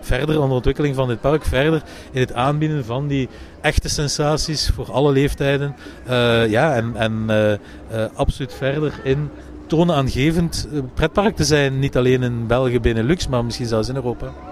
verder 0.00 0.42
aan 0.42 0.48
de 0.48 0.54
ontwikkeling 0.54 0.94
van 0.94 1.08
dit 1.08 1.20
park, 1.20 1.44
verder 1.44 1.82
in 2.10 2.20
het 2.20 2.32
aanbieden 2.32 2.84
van 2.84 3.06
die 3.06 3.28
echte 3.60 3.88
sensaties 3.88 4.70
voor 4.74 4.92
alle 4.92 5.12
leeftijden. 5.12 5.76
Ja, 6.48 6.74
en, 6.74 6.96
en 6.96 7.30
absoluut 8.14 8.54
verder 8.54 8.92
in 9.04 9.30
toonaangevend 9.66 10.68
pretpark 10.94 11.36
te 11.36 11.44
zijn. 11.44 11.78
Niet 11.78 11.96
alleen 11.96 12.22
in 12.22 12.46
België, 12.46 12.80
Benelux, 12.80 13.28
maar 13.28 13.44
misschien 13.44 13.66
zelfs 13.66 13.88
in 13.88 13.94
Europa. 13.94 14.49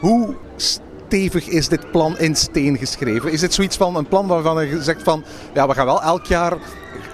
Hoe 0.00 0.34
stevig 0.56 1.48
is 1.48 1.68
dit 1.68 1.90
plan 1.90 2.18
in 2.18 2.36
steen 2.36 2.76
geschreven? 2.78 3.32
Is 3.32 3.40
dit 3.40 3.54
zoiets 3.54 3.76
van 3.76 3.96
een 3.96 4.08
plan 4.08 4.26
waarvan 4.26 4.68
je 4.68 4.82
zegt 4.82 5.02
van 5.02 5.24
ja, 5.54 5.68
we 5.68 5.74
gaan 5.74 5.86
wel 5.86 6.02
elk 6.02 6.26
jaar 6.26 6.56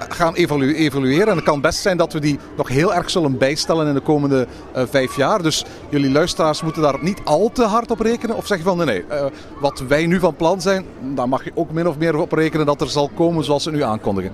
gaan 0.09 0.35
evalueren. 0.35 1.29
En 1.29 1.37
het 1.37 1.45
kan 1.45 1.61
best 1.61 1.81
zijn 1.81 1.97
dat 1.97 2.13
we 2.13 2.21
die 2.21 2.39
nog 2.57 2.69
heel 2.69 2.95
erg 2.95 3.11
zullen 3.11 3.39
bijstellen 3.39 3.87
in 3.87 3.95
de 3.95 4.01
komende 4.01 4.47
eh, 4.73 4.83
vijf 4.91 5.17
jaar. 5.17 5.43
Dus 5.43 5.65
jullie 5.89 6.11
luisteraars 6.11 6.63
moeten 6.63 6.83
daar 6.83 6.99
niet 7.01 7.21
al 7.25 7.51
te 7.53 7.63
hard 7.63 7.91
op 7.91 8.01
rekenen. 8.01 8.37
Of 8.37 8.47
zeg 8.47 8.59
je 8.59 8.65
van 8.65 8.77
nee, 8.77 8.87
nee 8.87 9.05
eh, 9.09 9.27
wat 9.61 9.83
wij 9.89 10.07
nu 10.07 10.19
van 10.19 10.37
plan 10.37 10.61
zijn, 10.61 10.85
daar 11.15 11.29
mag 11.29 11.45
je 11.45 11.53
ook 11.55 11.73
min 11.73 11.89
of 11.89 11.99
meer 11.99 12.17
op 12.17 12.33
rekenen 12.33 12.67
dat 12.67 12.81
er 12.81 12.89
zal 12.89 13.11
komen 13.15 13.45
zoals 13.45 13.63
ze 13.63 13.71
nu 13.71 13.83
aankondigen. 13.83 14.33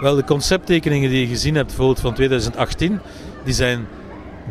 Wel, 0.00 0.14
de 0.14 0.24
concepttekeningen 0.24 1.10
die 1.10 1.20
je 1.20 1.26
gezien 1.26 1.54
hebt, 1.54 1.66
bijvoorbeeld 1.66 2.00
van 2.00 2.14
2018, 2.14 3.00
die 3.44 3.54
zijn 3.54 3.86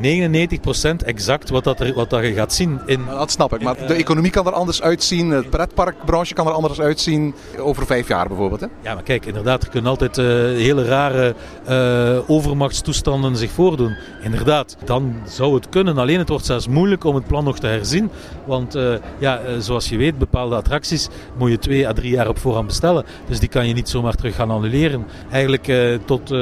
99% 0.02 1.06
exact 1.06 1.50
wat, 1.50 1.64
dat 1.64 1.80
er, 1.80 1.94
wat 1.94 2.10
dat 2.10 2.24
je 2.24 2.34
gaat 2.34 2.54
zien 2.54 2.80
in 2.86 3.04
Nou, 3.04 3.18
Dat 3.18 3.32
snap 3.32 3.54
ik, 3.54 3.62
maar 3.62 3.88
de 3.88 3.94
economie 3.94 4.32
kan 4.32 4.46
er 4.46 4.52
anders 4.52 4.82
uitzien. 4.82 5.30
Het 5.30 5.50
pretparkbranche 5.50 6.34
kan 6.34 6.48
er 6.48 6.54
anders 6.54 6.82
uitzien 6.82 7.36
over 7.58 7.86
vijf 7.86 8.08
jaar 8.08 8.28
bijvoorbeeld. 8.28 8.62
Hè? 8.62 8.68
Ja, 8.82 8.94
maar 8.94 9.04
kijk, 9.04 9.26
inderdaad, 9.26 9.64
er 9.64 9.70
kunnen 9.70 9.90
altijd 9.90 10.18
eh, 10.18 10.26
hele 10.26 10.84
rare 10.84 11.36
eh, 11.66 12.30
overmachtstoestanden 12.30 13.38
zich 13.38 13.52
voordoen. 13.52 13.96
Inderdaad, 14.22 14.78
dan 14.86 15.16
zou 15.26 15.54
het 15.56 15.70
kunnen. 15.70 15.98
Alleen 15.98 16.20
het 16.20 16.30
wordt 16.30 16.46
zelfs 16.46 16.68
moeilijk 16.68 17.04
om 17.04 17.16
het 17.16 17.28
plan 17.28 17.44
nog 17.44 17.60
te 17.60 17.68
herzien. 17.68 18.10
Want 18.46 18.76
eh, 18.76 18.94
ja, 19.20 19.40
eh, 19.40 19.54
zoals 19.60 19.90
je 19.90 19.98
weet, 19.98 20.18
bepaalde 20.18 20.56
attracties 20.56 21.08
moet 21.38 21.50
je 21.50 21.58
twee 21.60 21.88
à 21.88 21.94
drie 21.94 22.12
jaar 22.12 22.28
op 22.28 22.38
voorhand 22.38 22.68
bestellen. 22.68 23.06
Dus 23.28 23.40
die 23.40 23.50
kan 23.50 23.68
je 23.68 23.74
niet 23.74 23.90
zomaar 23.90 24.16
terug 24.16 24.36
gaan 24.36 24.52
annuleren. 24.52 25.06
Eigenlijk 25.32 25.68
eh, 25.68 25.94
tot... 26.06 26.34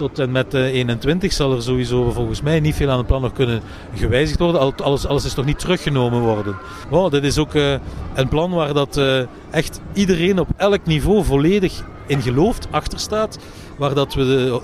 eh, 0.00 0.06
tot 0.06 0.18
en 0.18 0.30
met 0.32 0.54
eh, 0.54 0.62
21 0.74 1.32
zal 1.32 1.52
er 1.52 1.62
sowieso 1.62 2.10
volgens 2.10 2.42
mij 2.42 2.60
niet 2.60 2.74
veel 2.74 2.90
aan 2.90 2.98
het 2.98 3.06
plan 3.06 3.22
nog 3.22 3.32
kunnen 3.32 3.60
gewijzigd 3.94 4.38
worden. 4.38 4.60
Al- 4.60 4.74
Alles, 4.82 5.06
alles 5.06 5.24
is 5.24 5.34
toch 5.34 5.44
niet 5.44 5.58
teruggenomen 5.58 6.20
worden. 6.20 6.56
Wow, 6.90 7.10
dit 7.10 7.24
is 7.24 7.38
ook 7.38 7.54
eh, 7.54 7.74
een 8.14 8.28
plan 8.28 8.50
waar 8.50 8.74
dat, 8.74 8.96
eh, 8.96 9.20
echt 9.50 9.80
iedereen 9.92 10.38
op 10.40 10.48
elk 10.56 10.86
niveau 10.86 11.24
volledig 11.24 11.82
in 12.06 12.22
gelooft, 12.22 12.68
achter 12.70 12.98
staat. 12.98 13.38
Waar 13.76 13.94
dat 13.94 14.14
we 14.14 14.24
de 14.24 14.60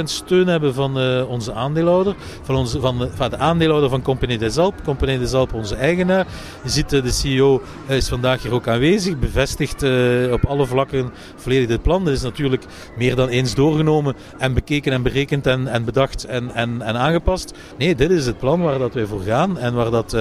100% 0.00 0.02
steun 0.04 0.46
hebben 0.46 0.74
van 0.74 0.98
uh, 0.98 1.28
onze 1.28 1.52
aandeelhouder, 1.52 2.14
van, 2.42 2.56
onze, 2.56 2.80
van, 2.80 3.08
van, 3.14 3.30
de 3.30 3.36
aandeelhouder 3.36 3.90
van 3.90 4.02
Compagnie 4.02 4.38
des 4.38 4.58
Alpes. 4.58 4.80
Compagnie 4.84 5.18
des 5.18 5.32
Alpes, 5.32 5.58
onze 5.58 5.74
eigenaar. 5.74 6.26
Je 6.62 6.68
ziet, 6.68 6.92
uh, 6.92 7.02
de 7.02 7.10
CEO 7.10 7.62
is 7.86 8.08
vandaag 8.08 8.42
hier 8.42 8.52
ook 8.52 8.68
aanwezig, 8.68 9.18
bevestigt 9.18 9.82
op 10.32 10.44
alle 10.46 10.66
vlakken 10.66 11.10
volledig 11.36 11.68
dit 11.68 11.82
plan. 11.82 12.04
Dat 12.04 12.14
is 12.14 12.22
natuurlijk 12.22 12.64
meer 12.96 13.16
dan 13.16 13.28
eens 13.28 13.54
doorgenomen 13.54 14.14
en 14.38 14.54
bekeken 14.54 14.92
en 14.92 15.02
berekend 15.02 15.46
en, 15.46 15.66
en 15.66 15.84
bedacht 15.84 16.24
en, 16.24 16.54
en, 16.54 16.82
en 16.82 16.96
aangepast. 16.96 17.54
Nee, 17.78 17.94
dit 17.94 18.10
is 18.10 18.26
het 18.26 18.38
plan 18.38 18.62
waar 18.62 18.78
dat 18.78 18.94
wij 18.94 19.06
voor 19.06 19.20
gaan 19.20 19.58
en 19.58 19.74
waar 19.74 19.90
dat 19.90 20.16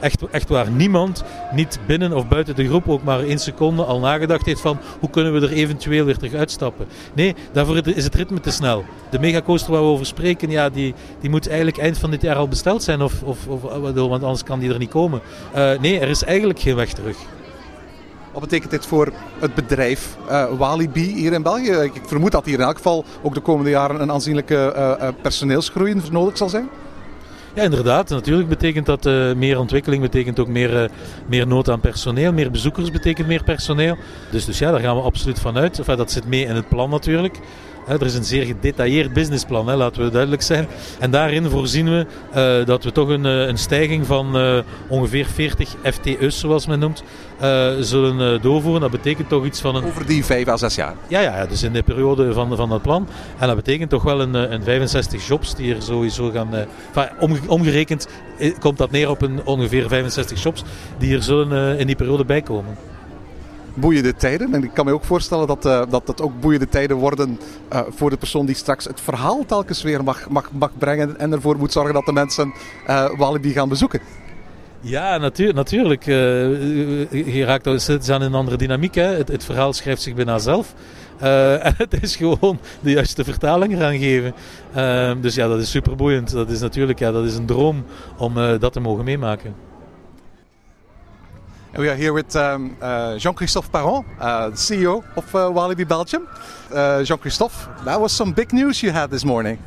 echt, 0.00 0.22
echt 0.30 0.48
waar 0.48 0.70
niemand, 0.70 1.24
niet 1.52 1.78
binnen 1.86 2.12
of 2.12 2.28
buiten 2.28 2.56
de 2.56 2.66
groep, 2.66 2.88
ook 2.88 3.02
maar 3.02 3.20
één 3.20 3.38
seconde 3.38 3.84
al 3.84 4.00
nagedacht 4.00 4.46
heeft 4.46 4.60
van 4.60 4.78
hoe 5.00 5.10
kunnen 5.10 5.32
we 5.32 5.46
er 5.46 5.52
eventueel 5.52 6.04
weer 6.04 6.16
terug 6.16 6.34
uitstappen. 6.34 6.86
Nee, 7.14 7.34
daarvoor 7.52 7.86
is 7.86 8.04
het 8.04 8.14
ritme 8.14 8.40
te 8.40 8.50
snel. 8.50 8.84
De 9.10 9.18
megacoaster 9.18 9.72
waar 9.72 9.80
we 9.80 9.86
over 9.86 10.06
spreken, 10.06 10.50
ja, 10.50 10.70
die, 10.70 10.94
die 11.20 11.30
moet 11.30 11.48
eigenlijk 11.48 11.78
eind 11.78 11.98
van 11.98 12.10
dit 12.10 12.22
jaar 12.22 12.36
al 12.36 12.48
besteld 12.48 12.82
zijn, 12.82 13.02
of, 13.02 13.22
of, 13.22 13.46
of, 13.46 13.62
want 13.92 14.22
anders 14.22 14.44
kan 14.44 14.58
die 14.58 14.72
er 14.72 14.78
niet 14.78 14.90
komen. 14.90 15.20
Uh, 15.56 15.78
nee, 15.80 16.00
er 16.00 16.08
is 16.08 16.24
eigenlijk 16.24 16.60
geen 16.60 16.76
weg 16.76 16.92
terug. 16.92 17.16
Wat 18.32 18.40
betekent 18.40 18.70
dit 18.70 18.86
voor 18.86 19.12
het 19.38 19.54
bedrijf 19.54 20.16
uh, 20.28 20.44
Walibi 20.58 21.14
hier 21.14 21.32
in 21.32 21.42
België? 21.42 21.72
Ik 21.72 21.92
vermoed 22.06 22.32
dat 22.32 22.44
hier 22.44 22.58
in 22.58 22.64
elk 22.64 22.76
geval 22.76 23.04
ook 23.22 23.34
de 23.34 23.40
komende 23.40 23.70
jaren 23.70 24.00
een 24.00 24.12
aanzienlijke 24.12 25.14
personeelsgroei 25.22 26.00
nodig 26.10 26.36
zal 26.36 26.48
zijn. 26.48 26.68
Ja, 27.54 27.62
inderdaad. 27.62 28.08
Natuurlijk 28.08 28.48
betekent 28.48 28.86
dat 28.86 29.06
uh, 29.06 29.32
meer 29.32 29.58
ontwikkeling, 29.58 30.02
betekent 30.02 30.40
ook 30.40 30.48
meer, 30.48 30.82
uh, 30.82 30.88
meer 31.26 31.46
nood 31.46 31.70
aan 31.70 31.80
personeel. 31.80 32.32
Meer 32.32 32.50
bezoekers 32.50 32.90
betekent 32.90 33.26
meer 33.26 33.42
personeel. 33.42 33.96
Dus, 34.30 34.44
dus 34.44 34.58
ja, 34.58 34.70
daar 34.70 34.80
gaan 34.80 34.96
we 34.96 35.02
absoluut 35.02 35.40
van 35.40 35.56
uit. 35.56 35.84
Dat 35.84 36.10
zit 36.10 36.26
mee 36.26 36.44
in 36.44 36.54
het 36.54 36.68
plan 36.68 36.90
natuurlijk. 36.90 37.38
Er 37.86 38.02
is 38.02 38.14
een 38.14 38.24
zeer 38.24 38.44
gedetailleerd 38.44 39.12
businessplan, 39.12 39.68
hè, 39.68 39.76
laten 39.76 40.04
we 40.04 40.10
duidelijk 40.10 40.42
zijn. 40.42 40.66
En 40.98 41.10
daarin 41.10 41.50
voorzien 41.50 41.90
we 41.90 42.06
uh, 42.60 42.66
dat 42.66 42.84
we 42.84 42.92
toch 42.92 43.08
een, 43.08 43.24
een 43.24 43.58
stijging 43.58 44.06
van 44.06 44.36
uh, 44.36 44.58
ongeveer 44.88 45.26
40 45.26 45.74
FTE's, 45.82 46.38
zoals 46.38 46.66
men 46.66 46.78
noemt, 46.78 47.02
uh, 47.42 47.70
zullen 47.80 48.42
doorvoeren. 48.42 48.80
Dat 48.80 48.90
betekent 48.90 49.28
toch 49.28 49.44
iets 49.44 49.60
van 49.60 49.76
een... 49.76 49.84
Over 49.84 50.06
die 50.06 50.24
5 50.24 50.48
à 50.48 50.56
6 50.56 50.74
jaar? 50.74 50.94
Ja, 51.08 51.20
ja, 51.20 51.46
dus 51.46 51.62
in 51.62 51.72
de 51.72 51.82
periode 51.82 52.32
van, 52.32 52.56
van 52.56 52.68
dat 52.68 52.82
plan. 52.82 53.08
En 53.38 53.46
dat 53.46 53.56
betekent 53.56 53.90
toch 53.90 54.02
wel 54.02 54.20
een, 54.20 54.34
een 54.34 54.62
65 54.62 55.26
jobs 55.26 55.54
die 55.54 55.74
er 55.74 55.82
sowieso 55.82 56.30
gaan... 56.30 56.48
Enfin, 56.54 57.48
omgerekend 57.48 58.08
komt 58.58 58.78
dat 58.78 58.90
neer 58.90 59.10
op 59.10 59.22
een 59.22 59.44
ongeveer 59.44 59.88
65 59.88 60.38
shops 60.38 60.62
die 60.98 61.14
er 61.14 61.22
zullen 61.22 61.78
in 61.78 61.86
die 61.86 61.96
periode 61.96 62.24
bijkomen 62.24 62.91
boeiende 63.74 64.14
tijden. 64.14 64.54
En 64.54 64.64
ik 64.64 64.70
kan 64.74 64.84
me 64.84 64.92
ook 64.92 65.04
voorstellen 65.04 65.46
dat, 65.46 65.66
uh, 65.66 65.82
dat 65.88 66.06
dat 66.06 66.20
ook 66.20 66.40
boeiende 66.40 66.68
tijden 66.68 66.96
worden 66.96 67.38
uh, 67.72 67.80
voor 67.88 68.10
de 68.10 68.16
persoon 68.16 68.46
die 68.46 68.54
straks 68.54 68.84
het 68.84 69.00
verhaal 69.00 69.44
telkens 69.46 69.82
weer 69.82 70.04
mag, 70.04 70.28
mag, 70.28 70.50
mag 70.52 70.70
brengen 70.78 71.18
en 71.18 71.32
ervoor 71.32 71.58
moet 71.58 71.72
zorgen 71.72 71.94
dat 71.94 72.06
de 72.06 72.12
mensen 72.12 72.52
uh, 72.88 73.10
Walibi 73.16 73.52
gaan 73.52 73.68
bezoeken. 73.68 74.00
Ja, 74.80 75.18
natuur, 75.18 75.54
natuurlijk. 75.54 76.04
je 76.04 77.42
raakt 77.44 77.80
steeds 77.80 78.08
aan 78.08 78.22
een 78.22 78.34
andere 78.34 78.56
dynamiek. 78.56 78.94
Hè. 78.94 79.16
Het, 79.16 79.44
verhaal 79.44 79.72
schrijft 79.72 80.02
zich 80.02 80.14
bijna 80.14 80.38
zelf. 80.38 80.74
en 81.62 81.74
het 81.76 82.02
is 82.02 82.16
gewoon 82.16 82.58
de 82.80 82.90
juiste 82.90 83.24
vertaling 83.24 83.74
eraan 83.74 83.98
geven. 83.98 84.34
dus 85.20 85.34
ja, 85.34 85.48
dat 85.48 85.60
is 85.60 85.70
super 85.70 85.96
boeiend. 85.96 86.32
Dat 86.32 86.50
is 86.50 86.60
natuurlijk 86.60 86.98
ja, 86.98 87.12
dat 87.12 87.24
is 87.24 87.36
een 87.36 87.46
droom 87.46 87.84
om 88.16 88.34
dat 88.58 88.72
te 88.72 88.80
mogen 88.80 89.04
meemaken. 89.04 89.71
And 91.74 91.80
we 91.80 91.88
are 91.88 91.96
here 91.96 92.12
with 92.12 92.36
um, 92.36 92.76
uh, 92.82 93.16
Jean-Christophe 93.16 93.72
Parent, 93.72 94.04
uh, 94.20 94.50
the 94.50 94.56
CEO 94.56 95.02
of 95.16 95.34
uh, 95.34 95.48
Walibi 95.48 95.88
Belgium. 95.88 96.28
Uh, 96.70 97.02
Jean-Christophe, 97.02 97.66
that 97.86 97.98
was 97.98 98.12
some 98.12 98.32
big 98.32 98.52
news 98.52 98.82
you 98.82 98.90
had 98.90 99.10
this 99.10 99.24
morning. 99.24 99.58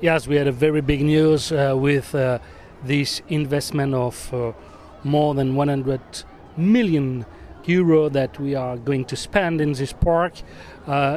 Yes, 0.00 0.28
we 0.28 0.36
had 0.36 0.46
a 0.46 0.52
very 0.52 0.80
big 0.80 1.02
news 1.02 1.50
uh, 1.50 1.74
with 1.76 2.14
uh, 2.14 2.38
this 2.84 3.22
investment 3.28 3.92
of 3.92 4.54
more 5.02 5.34
than 5.34 5.56
100 5.56 6.00
million 6.56 7.26
euro 7.64 8.08
that 8.08 8.38
we 8.38 8.54
are 8.54 8.76
going 8.76 9.04
to 9.06 9.16
spend 9.16 9.60
in 9.60 9.72
this 9.72 9.92
park 9.92 10.34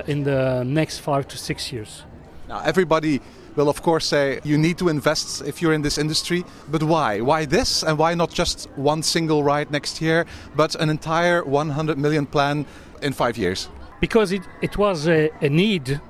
in 0.07 0.23
the 0.23 0.63
next 0.65 1.01
five 1.01 1.27
to 1.27 1.37
six 1.37 1.71
years. 1.71 2.01
Now, 2.49 2.61
everybody 2.61 3.21
will 3.55 3.69
of 3.69 3.81
course 3.81 4.05
say 4.05 4.39
you 4.43 4.57
need 4.57 4.77
to 4.77 4.89
invest 4.89 5.41
if 5.45 5.61
you're 5.61 5.73
in 5.73 5.81
this 5.81 5.97
industry. 5.97 6.43
But 6.69 6.83
why? 6.83 7.21
Why 7.21 7.45
this? 7.45 7.83
And 7.83 7.97
why 7.97 8.15
not 8.15 8.31
just 8.31 8.69
one 8.75 9.03
single 9.03 9.43
ride 9.43 9.71
next 9.71 10.01
year, 10.01 10.25
but 10.55 10.75
an 10.75 10.89
entire 10.89 11.43
100 11.43 11.97
million 11.97 12.25
plan 12.25 12.65
in 13.01 13.13
five 13.13 13.37
years? 13.37 13.69
Because 13.99 14.31
it, 14.31 14.41
it 14.61 14.77
was 14.77 15.07
a, 15.07 15.29
a 15.41 15.49
need. 15.49 16.01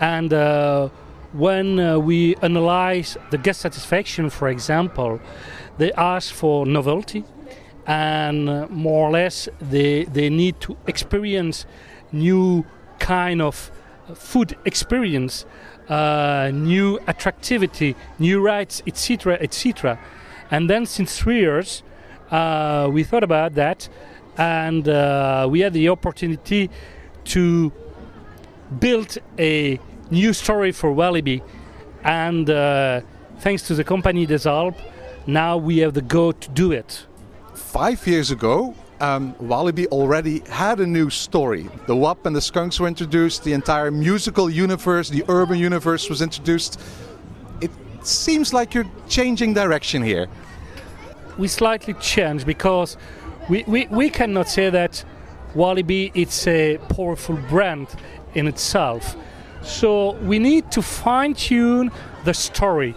And 0.00 0.32
uh, 0.32 0.88
when 1.32 1.80
uh, 1.80 1.98
we 1.98 2.36
analyze 2.36 3.16
the 3.30 3.38
guest 3.38 3.60
satisfaction, 3.60 4.30
for 4.30 4.48
example, 4.48 5.20
they 5.78 5.92
ask 5.92 6.32
for 6.32 6.66
novelty 6.66 7.24
and 7.86 8.50
uh, 8.50 8.66
more 8.68 9.08
or 9.08 9.10
less 9.10 9.48
they, 9.60 10.04
they 10.04 10.28
need 10.28 10.60
to 10.60 10.76
experience 10.86 11.64
new 12.12 12.64
kind 12.98 13.40
of 13.40 13.70
food 14.14 14.56
experience 14.64 15.46
uh, 15.88 16.50
new 16.52 16.98
attractivity, 17.06 17.96
new 18.18 18.40
rights, 18.40 18.82
etc., 18.86 19.38
etc. 19.40 19.98
And 20.50 20.68
then 20.68 20.86
since 20.86 21.18
three 21.18 21.40
years, 21.40 21.82
uh, 22.30 22.88
we 22.92 23.04
thought 23.04 23.24
about 23.24 23.54
that, 23.54 23.88
and 24.36 24.88
uh, 24.88 25.46
we 25.50 25.60
had 25.60 25.72
the 25.72 25.88
opportunity 25.88 26.70
to 27.24 27.72
build 28.78 29.18
a 29.38 29.80
new 30.10 30.32
story 30.32 30.72
for 30.72 30.90
Walibi. 30.94 31.42
And 32.04 32.48
uh, 32.48 33.00
thanks 33.40 33.62
to 33.64 33.74
the 33.74 33.84
company 33.84 34.26
Des 34.26 34.48
Alpes, 34.48 34.80
now 35.26 35.56
we 35.56 35.78
have 35.78 35.94
the 35.94 36.02
go 36.02 36.32
to 36.32 36.50
do 36.50 36.72
it. 36.72 37.06
Five 37.54 38.06
years 38.06 38.30
ago, 38.30 38.74
um, 39.00 39.34
Walibi 39.34 39.86
already 39.86 40.40
had 40.48 40.80
a 40.80 40.86
new 40.86 41.10
story. 41.10 41.68
The 41.86 41.96
WAP 41.96 42.26
and 42.26 42.34
the 42.34 42.40
Skunks 42.40 42.80
were 42.80 42.88
introduced, 42.88 43.44
the 43.44 43.52
entire 43.52 43.90
musical 43.90 44.50
universe, 44.50 45.08
the 45.08 45.24
urban 45.28 45.58
universe 45.58 46.08
was 46.08 46.22
introduced. 46.22 46.80
It 47.60 47.70
seems 48.02 48.52
like 48.52 48.74
you're 48.74 48.90
changing 49.08 49.54
direction 49.54 50.02
here. 50.02 50.26
We 51.38 51.48
slightly 51.48 51.94
change 51.94 52.44
because 52.44 52.96
we, 53.48 53.64
we, 53.66 53.86
we 53.86 54.10
cannot 54.10 54.48
say 54.48 54.70
that 54.70 55.04
Walibi 55.54 56.10
is 56.14 56.46
a 56.46 56.78
powerful 56.88 57.36
brand 57.48 57.88
in 58.34 58.46
itself. 58.48 59.16
So 59.62 60.12
we 60.16 60.38
need 60.38 60.70
to 60.72 60.82
fine 60.82 61.34
tune 61.34 61.90
the 62.24 62.34
story 62.34 62.94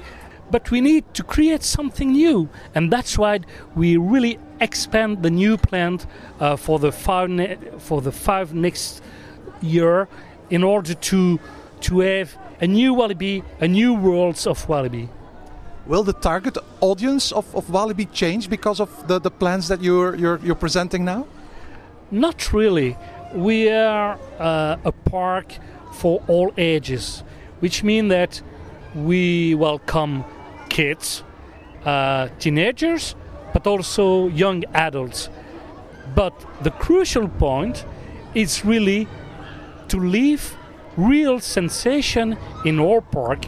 but 0.51 0.69
we 0.69 0.81
need 0.81 1.13
to 1.13 1.23
create 1.23 1.63
something 1.63 2.11
new, 2.11 2.49
and 2.75 2.91
that's 2.91 3.17
why 3.17 3.39
we 3.75 3.97
really 3.97 4.37
expand 4.59 5.23
the 5.23 5.29
new 5.31 5.57
plant 5.57 6.05
uh, 6.39 6.55
for 6.55 6.79
the 6.79 6.91
five 6.91 7.29
ne- 7.29 7.57
for 7.79 8.01
the 8.01 8.11
five 8.11 8.53
next 8.53 9.01
year 9.61 10.07
in 10.49 10.63
order 10.63 10.93
to 10.93 11.39
to 11.81 11.99
have 11.99 12.37
a 12.61 12.67
new 12.67 12.93
Walibi, 12.93 13.43
a 13.59 13.67
new 13.67 13.93
worlds 13.93 14.45
of 14.45 14.67
Walibi. 14.67 15.09
Will 15.87 16.03
the 16.03 16.13
target 16.13 16.57
audience 16.79 17.31
of, 17.31 17.55
of 17.55 17.65
Walibi 17.67 18.11
change 18.13 18.49
because 18.49 18.79
of 18.79 19.07
the, 19.07 19.19
the 19.19 19.31
plans 19.31 19.67
that 19.67 19.81
you're, 19.81 20.15
you're, 20.15 20.39
you're 20.43 20.55
presenting 20.55 21.03
now? 21.03 21.25
Not 22.11 22.53
really. 22.53 22.97
We 23.33 23.69
are 23.71 24.19
uh, 24.37 24.77
a 24.85 24.91
park 24.91 25.55
for 25.93 26.21
all 26.27 26.53
ages, 26.55 27.23
which 27.61 27.83
means 27.83 28.09
that 28.09 28.41
we 28.93 29.55
welcome 29.55 30.23
kids, 30.71 31.23
uh, 31.85 32.29
teenagers, 32.39 33.15
but 33.53 33.67
also 33.67 34.27
young 34.29 34.63
adults. 34.73 35.29
But 36.15 36.33
the 36.63 36.71
crucial 36.71 37.27
point 37.27 37.85
is 38.33 38.63
really 38.63 39.07
to 39.89 39.97
leave 39.99 40.55
real 40.95 41.39
sensation 41.41 42.37
in 42.63 42.79
our 42.79 43.01
park 43.01 43.45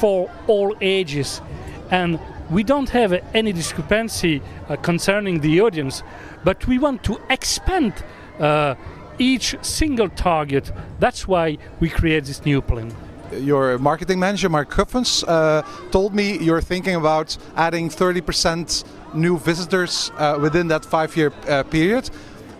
for 0.00 0.30
all 0.46 0.76
ages. 0.80 1.42
And 1.90 2.20
we 2.48 2.62
don't 2.62 2.90
have 2.90 3.12
any 3.34 3.52
discrepancy 3.52 4.40
uh, 4.68 4.76
concerning 4.76 5.40
the 5.40 5.60
audience, 5.60 6.04
but 6.44 6.66
we 6.68 6.78
want 6.78 7.02
to 7.04 7.20
expand 7.28 7.92
uh, 8.38 8.76
each 9.18 9.56
single 9.62 10.08
target. 10.08 10.70
That's 11.00 11.26
why 11.26 11.58
we 11.80 11.88
create 11.88 12.24
this 12.24 12.44
new 12.44 12.62
plan 12.62 12.94
your 13.40 13.78
marketing 13.78 14.18
manager, 14.18 14.48
Mark 14.48 14.70
Kuffens, 14.70 15.24
uh, 15.26 15.62
told 15.90 16.14
me 16.14 16.38
you're 16.38 16.60
thinking 16.60 16.94
about 16.94 17.36
adding 17.56 17.88
30% 17.88 18.84
new 19.14 19.38
visitors 19.38 20.10
uh, 20.16 20.38
within 20.40 20.68
that 20.68 20.84
five 20.84 21.16
year 21.16 21.32
uh, 21.48 21.62
period. 21.64 22.08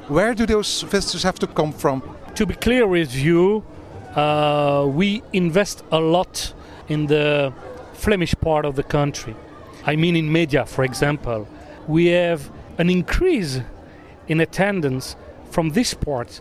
Where 0.08 0.34
do 0.34 0.46
those 0.46 0.82
visitors 0.82 1.22
have 1.22 1.38
to 1.40 1.46
come 1.46 1.72
from? 1.72 2.02
To 2.34 2.46
be 2.46 2.54
clear 2.54 2.86
with 2.86 3.14
you, 3.14 3.64
uh, 4.14 4.86
we 4.88 5.22
invest 5.32 5.84
a 5.90 6.00
lot 6.00 6.54
in 6.88 7.06
the 7.06 7.52
Flemish 7.92 8.34
part 8.40 8.64
of 8.64 8.74
the 8.74 8.82
country. 8.82 9.34
I 9.86 9.96
mean, 9.96 10.16
in 10.16 10.30
media, 10.30 10.66
for 10.66 10.84
example. 10.84 11.46
We 11.86 12.06
have 12.06 12.50
an 12.78 12.90
increase 12.90 13.60
in 14.28 14.40
attendance 14.40 15.16
from 15.50 15.70
this 15.70 15.94
part 15.94 16.40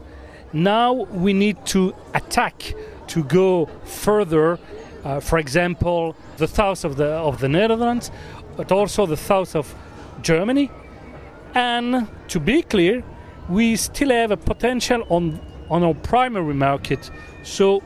Now 0.54 0.94
we 0.94 1.32
need 1.32 1.66
to 1.68 1.96
attack 2.14 2.74
to 3.12 3.24
go 3.24 3.70
further. 3.86 4.58
Uh, 5.04 5.20
for 5.20 5.40
example, 5.40 6.16
the 6.38 6.48
south 6.48 6.86
of 6.86 6.96
the 6.96 7.08
of 7.08 7.40
the 7.40 7.50
Netherlands, 7.50 8.12
but 8.58 8.72
also 8.72 9.06
the 9.06 9.18
south 9.18 9.56
of 9.56 9.76
Germany. 10.22 10.70
And 11.54 12.08
to 12.28 12.40
be 12.40 12.62
clear, 12.62 13.04
we 13.50 13.76
still 13.76 14.10
have 14.10 14.32
a 14.32 14.38
potential 14.38 15.04
on 15.10 15.40
on 15.70 15.84
our 15.84 15.94
primary 15.94 16.54
market. 16.54 17.12
So 17.44 17.82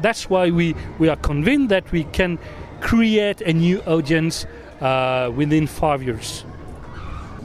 that's 0.00 0.28
why 0.28 0.50
we, 0.50 0.74
we 0.98 1.08
are 1.08 1.16
convinced 1.16 1.68
that 1.68 1.90
we 1.92 2.04
can 2.04 2.38
create 2.80 3.40
a 3.40 3.52
new 3.52 3.80
audience 3.82 4.46
uh, 4.80 5.30
within 5.34 5.66
five 5.66 6.02
years. 6.02 6.44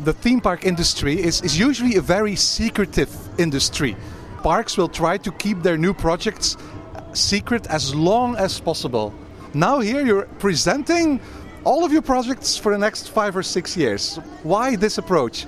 The 0.04 0.14
theme 0.14 0.42
park 0.42 0.66
industry 0.66 1.22
is, 1.22 1.42
is 1.42 1.60
usually 1.60 1.96
a 1.96 2.02
very 2.02 2.36
secretive 2.36 3.12
industry. 3.40 3.96
Parks 4.44 4.78
will 4.78 4.90
try 4.90 5.18
to 5.18 5.32
keep 5.32 5.62
their 5.62 5.78
new 5.78 5.94
projects 5.94 6.58
secret 7.18 7.68
as 7.68 7.94
long 7.94 8.36
as 8.36 8.60
possible. 8.60 9.14
Now, 9.54 9.80
here 9.80 10.06
you're 10.06 10.28
presenting 10.40 11.20
all 11.64 11.84
of 11.84 11.92
your 11.92 12.02
projects 12.02 12.58
for 12.58 12.72
the 12.72 12.78
next 12.78 13.10
five 13.10 13.36
or 13.36 13.44
six 13.44 13.76
years. 13.76 14.18
Why 14.44 14.76
this 14.76 14.98
approach? 14.98 15.46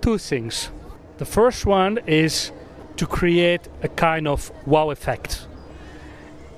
Two 0.00 0.18
things. 0.18 0.70
The 1.18 1.24
first 1.24 1.66
one 1.66 1.98
is 2.06 2.52
to 2.96 3.06
create 3.06 3.68
a 3.82 3.88
kind 3.88 4.26
of 4.28 4.50
wow 4.66 4.90
effect. 4.90 5.46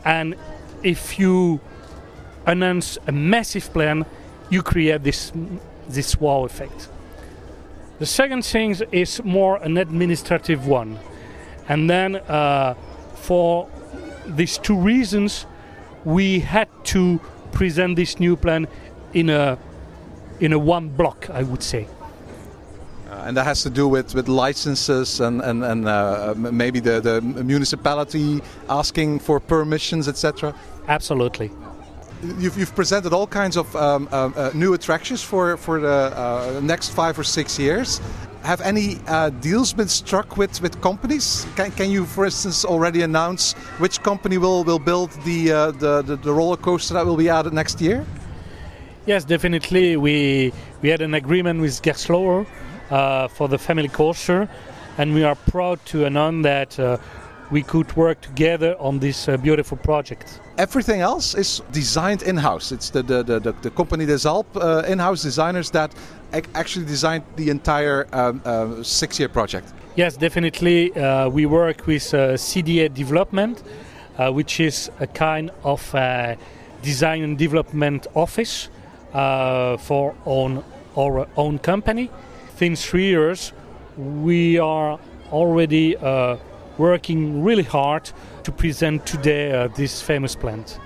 And 0.04 0.36
if 0.82 1.18
you 1.18 1.60
announce 2.46 2.98
a 3.06 3.12
massive 3.12 3.72
plan, 3.72 4.06
you 4.50 4.62
create 4.62 5.02
this 5.02 5.32
this 5.88 6.20
wow 6.20 6.44
effect. 6.44 6.88
The 7.98 8.06
second 8.06 8.44
thing 8.44 8.76
is 8.92 9.22
more 9.24 9.56
an 9.62 9.76
administrative 9.76 10.66
one, 10.66 10.98
and 11.68 11.90
then 11.90 12.16
uh, 12.16 12.74
for 13.14 13.68
these 14.26 14.58
two 14.58 14.76
reasons, 14.76 15.46
we 16.04 16.40
had 16.40 16.68
to 16.84 17.20
present 17.52 17.96
this 17.96 18.20
new 18.20 18.36
plan 18.36 18.66
in 19.12 19.30
a 19.30 19.58
in 20.40 20.52
a 20.52 20.58
one 20.58 20.88
block, 20.88 21.28
I 21.30 21.42
would 21.42 21.62
say. 21.62 21.86
Uh, 23.10 23.24
and 23.26 23.36
that 23.36 23.44
has 23.44 23.62
to 23.62 23.70
do 23.70 23.88
with, 23.88 24.14
with 24.14 24.28
licenses 24.28 25.20
and, 25.20 25.42
and, 25.42 25.64
and 25.64 25.88
uh, 25.88 26.32
maybe 26.36 26.78
the, 26.78 27.00
the 27.00 27.20
municipality 27.20 28.40
asking 28.68 29.18
for 29.18 29.40
permissions, 29.40 30.08
etc. 30.08 30.54
Absolutely. 30.86 31.50
You've, 32.38 32.56
you've 32.56 32.74
presented 32.74 33.12
all 33.12 33.26
kinds 33.26 33.56
of 33.56 33.74
um, 33.74 34.08
uh, 34.12 34.30
uh 34.36 34.50
new 34.54 34.74
attractions 34.74 35.22
for, 35.22 35.56
for 35.56 35.80
the 35.80 35.88
uh, 35.88 36.60
next 36.62 36.90
five 36.90 37.18
or 37.18 37.24
six 37.24 37.58
years. 37.58 38.00
Have 38.42 38.62
any 38.62 38.98
uh, 39.06 39.30
deals 39.30 39.72
been 39.72 39.88
struck 39.88 40.36
with, 40.36 40.62
with 40.62 40.80
companies? 40.80 41.46
Can, 41.56 41.70
can 41.72 41.90
you, 41.90 42.06
for 42.06 42.24
instance, 42.24 42.64
already 42.64 43.02
announce 43.02 43.52
which 43.78 44.02
company 44.02 44.38
will, 44.38 44.64
will 44.64 44.78
build 44.78 45.10
the, 45.24 45.48
the, 45.78 46.02
the, 46.02 46.16
the 46.16 46.32
roller 46.32 46.56
coaster 46.56 46.94
that 46.94 47.04
will 47.04 47.18
be 47.18 47.28
added 47.28 47.52
next 47.52 47.80
year? 47.80 48.04
Yes, 49.06 49.24
definitely. 49.24 49.96
We, 49.96 50.52
we 50.82 50.88
had 50.88 51.00
an 51.00 51.14
agreement 51.14 51.60
with 51.60 51.82
Gerstlauer 51.82 52.46
uh, 52.90 53.28
for 53.28 53.48
the 53.48 53.58
family 53.58 53.88
coaster, 53.88 54.48
and 54.98 55.14
we 55.14 55.22
are 55.22 55.34
proud 55.34 55.84
to 55.86 56.04
announce 56.04 56.42
that 56.44 56.78
uh, 56.78 56.98
we 57.50 57.62
could 57.62 57.96
work 57.96 58.20
together 58.20 58.76
on 58.78 58.98
this 58.98 59.28
uh, 59.28 59.36
beautiful 59.36 59.76
project. 59.76 60.40
Everything 60.58 61.00
else 61.00 61.34
is 61.34 61.62
designed 61.72 62.22
in-house. 62.22 62.72
It's 62.72 62.90
the 62.90 63.02
the, 63.02 63.22
the, 63.22 63.52
the 63.62 63.70
company 63.70 64.06
Des 64.06 64.26
Alpes 64.26 64.56
uh, 64.56 64.84
in-house 64.88 65.22
designers 65.22 65.70
that 65.70 65.94
actually 66.54 66.86
designed 66.86 67.24
the 67.36 67.50
entire 67.50 68.06
um, 68.12 68.40
uh, 68.44 68.82
six-year 68.82 69.28
project. 69.28 69.72
Yes, 69.96 70.16
definitely. 70.16 70.92
Uh, 70.94 71.28
we 71.28 71.46
work 71.46 71.86
with 71.86 72.02
CDA 72.02 72.94
Development, 72.94 73.62
which 74.32 74.60
is 74.60 74.90
a 75.00 75.06
kind 75.06 75.50
of 75.64 75.94
design 76.82 77.22
and 77.22 77.36
development 77.36 78.06
office 78.14 78.68
for 79.12 80.14
own, 80.24 80.62
our 80.96 81.26
own 81.36 81.58
company 81.58 82.10
within 82.60 82.76
three 82.76 83.06
years, 83.06 83.54
we 83.96 84.58
are 84.58 84.98
already 85.32 85.96
uh, 85.96 86.36
working 86.78 87.42
really 87.42 87.62
hard 87.62 88.10
to 88.44 88.52
present 88.52 89.06
today 89.06 89.52
uh, 89.52 89.68
this 89.68 90.02
famous 90.02 90.34
plant. 90.34 90.78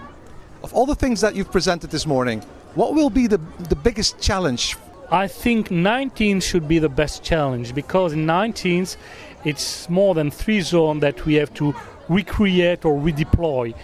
Of 0.62 0.72
all 0.72 0.86
the 0.86 0.94
things 0.94 1.20
that 1.20 1.34
you've 1.34 1.52
presented 1.52 1.90
this 1.90 2.06
morning, 2.06 2.40
what 2.74 2.94
will 2.94 3.10
be 3.10 3.26
the, 3.26 3.38
the 3.68 3.76
biggest 3.76 4.20
challenge? 4.20 4.76
I 5.10 5.28
think 5.28 5.70
19 5.70 6.40
should 6.40 6.66
be 6.66 6.78
the 6.78 6.88
best 6.88 7.22
challenge 7.22 7.74
because 7.74 8.12
in 8.12 8.26
19th 8.26 8.96
it's 9.44 9.88
more 9.88 10.14
than 10.14 10.30
three 10.30 10.60
zones 10.60 11.02
that 11.02 11.24
we 11.26 11.34
have 11.34 11.52
to 11.54 11.74
recreate 12.08 12.84
or 12.84 12.98
redeploy. 12.98 13.74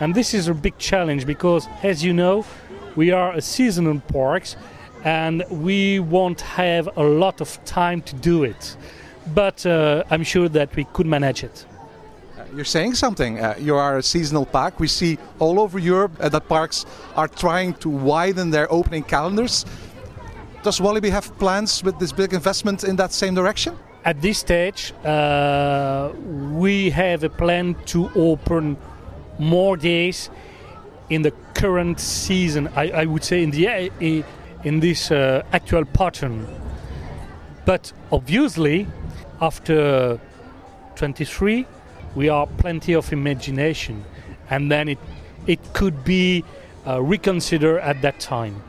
And 0.00 0.14
this 0.14 0.32
is 0.32 0.48
a 0.48 0.54
big 0.54 0.78
challenge 0.78 1.26
because, 1.26 1.68
as 1.82 2.02
you 2.02 2.12
know, 2.12 2.44
we 2.96 3.10
are 3.10 3.32
a 3.32 3.42
seasonal 3.42 4.00
parks 4.00 4.56
and 5.04 5.44
we 5.50 6.00
won't 6.00 6.40
have 6.40 6.88
a 6.96 7.02
lot 7.02 7.40
of 7.40 7.62
time 7.64 8.02
to 8.02 8.16
do 8.16 8.44
it. 8.44 8.76
But 9.34 9.64
uh, 9.66 10.04
I'm 10.10 10.24
sure 10.24 10.48
that 10.48 10.74
we 10.76 10.84
could 10.84 11.06
manage 11.06 11.44
it. 11.44 11.66
Uh, 12.38 12.44
you're 12.54 12.64
saying 12.64 12.94
something. 12.94 13.38
Uh, 13.38 13.54
you 13.58 13.76
are 13.76 13.98
a 13.98 14.02
seasonal 14.02 14.46
park. 14.46 14.80
We 14.80 14.88
see 14.88 15.18
all 15.38 15.60
over 15.60 15.78
Europe 15.78 16.12
uh, 16.20 16.28
that 16.30 16.48
parks 16.48 16.86
are 17.16 17.28
trying 17.28 17.74
to 17.74 17.88
widen 17.88 18.50
their 18.50 18.70
opening 18.72 19.02
calendars. 19.02 19.64
Does 20.62 20.80
Walibi 20.80 21.10
have 21.10 21.36
plans 21.38 21.82
with 21.84 21.98
this 21.98 22.12
big 22.12 22.34
investment 22.34 22.84
in 22.84 22.96
that 22.96 23.12
same 23.12 23.34
direction? 23.34 23.78
At 24.04 24.20
this 24.20 24.38
stage, 24.38 24.92
uh, 25.04 26.10
we 26.52 26.90
have 26.90 27.22
a 27.22 27.28
plan 27.28 27.76
to 27.86 28.10
open 28.14 28.76
more 29.38 29.76
days 29.76 30.30
in 31.10 31.22
the 31.22 31.32
current 31.54 32.00
season. 32.00 32.68
I, 32.74 32.90
I 32.90 33.04
would 33.04 33.24
say 33.24 33.42
in 33.42 33.50
the 33.50 34.24
in 34.64 34.80
this 34.80 35.10
uh, 35.10 35.42
actual 35.52 35.84
pattern. 35.84 36.46
But 37.64 37.92
obviously, 38.10 38.86
after 39.40 40.20
23, 40.96 41.66
we 42.14 42.28
are 42.28 42.46
plenty 42.46 42.94
of 42.94 43.12
imagination, 43.12 44.04
and 44.50 44.70
then 44.70 44.88
it 44.88 44.98
it 45.46 45.58
could 45.72 46.04
be 46.04 46.44
uh, 46.86 47.00
reconsidered 47.00 47.80
at 47.80 48.02
that 48.02 48.20
time. 48.20 48.62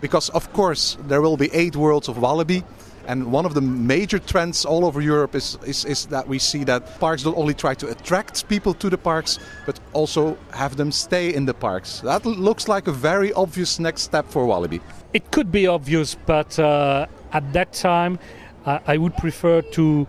Because 0.00 0.28
of 0.30 0.52
course 0.52 0.96
there 1.08 1.20
will 1.20 1.36
be 1.36 1.50
eight 1.52 1.76
worlds 1.76 2.08
of 2.08 2.16
Walibi, 2.16 2.62
and 3.06 3.32
one 3.32 3.46
of 3.46 3.54
the 3.54 3.60
major 3.62 4.18
trends 4.18 4.66
all 4.66 4.84
over 4.84 5.00
Europe 5.00 5.34
is, 5.34 5.58
is, 5.66 5.84
is 5.86 6.06
that 6.06 6.28
we 6.28 6.38
see 6.38 6.62
that 6.64 7.00
parks 7.00 7.22
don't 7.22 7.38
only 7.38 7.54
try 7.54 7.74
to 7.74 7.88
attract 7.88 8.46
people 8.48 8.74
to 8.74 8.90
the 8.90 8.98
parks, 8.98 9.38
but 9.64 9.80
also 9.94 10.36
have 10.52 10.76
them 10.76 10.92
stay 10.92 11.34
in 11.34 11.46
the 11.46 11.54
parks. 11.54 12.00
That 12.00 12.26
looks 12.26 12.68
like 12.68 12.86
a 12.86 12.92
very 12.92 13.32
obvious 13.32 13.78
next 13.78 14.02
step 14.02 14.26
for 14.28 14.46
Walibi. 14.46 14.80
It 15.14 15.30
could 15.30 15.50
be 15.50 15.66
obvious, 15.66 16.16
but 16.26 16.58
uh, 16.58 17.06
at 17.32 17.50
that 17.54 17.72
time, 17.72 18.18
uh, 18.64 18.78
I 18.86 18.96
would 18.98 19.16
prefer 19.16 19.62
to 19.62 20.06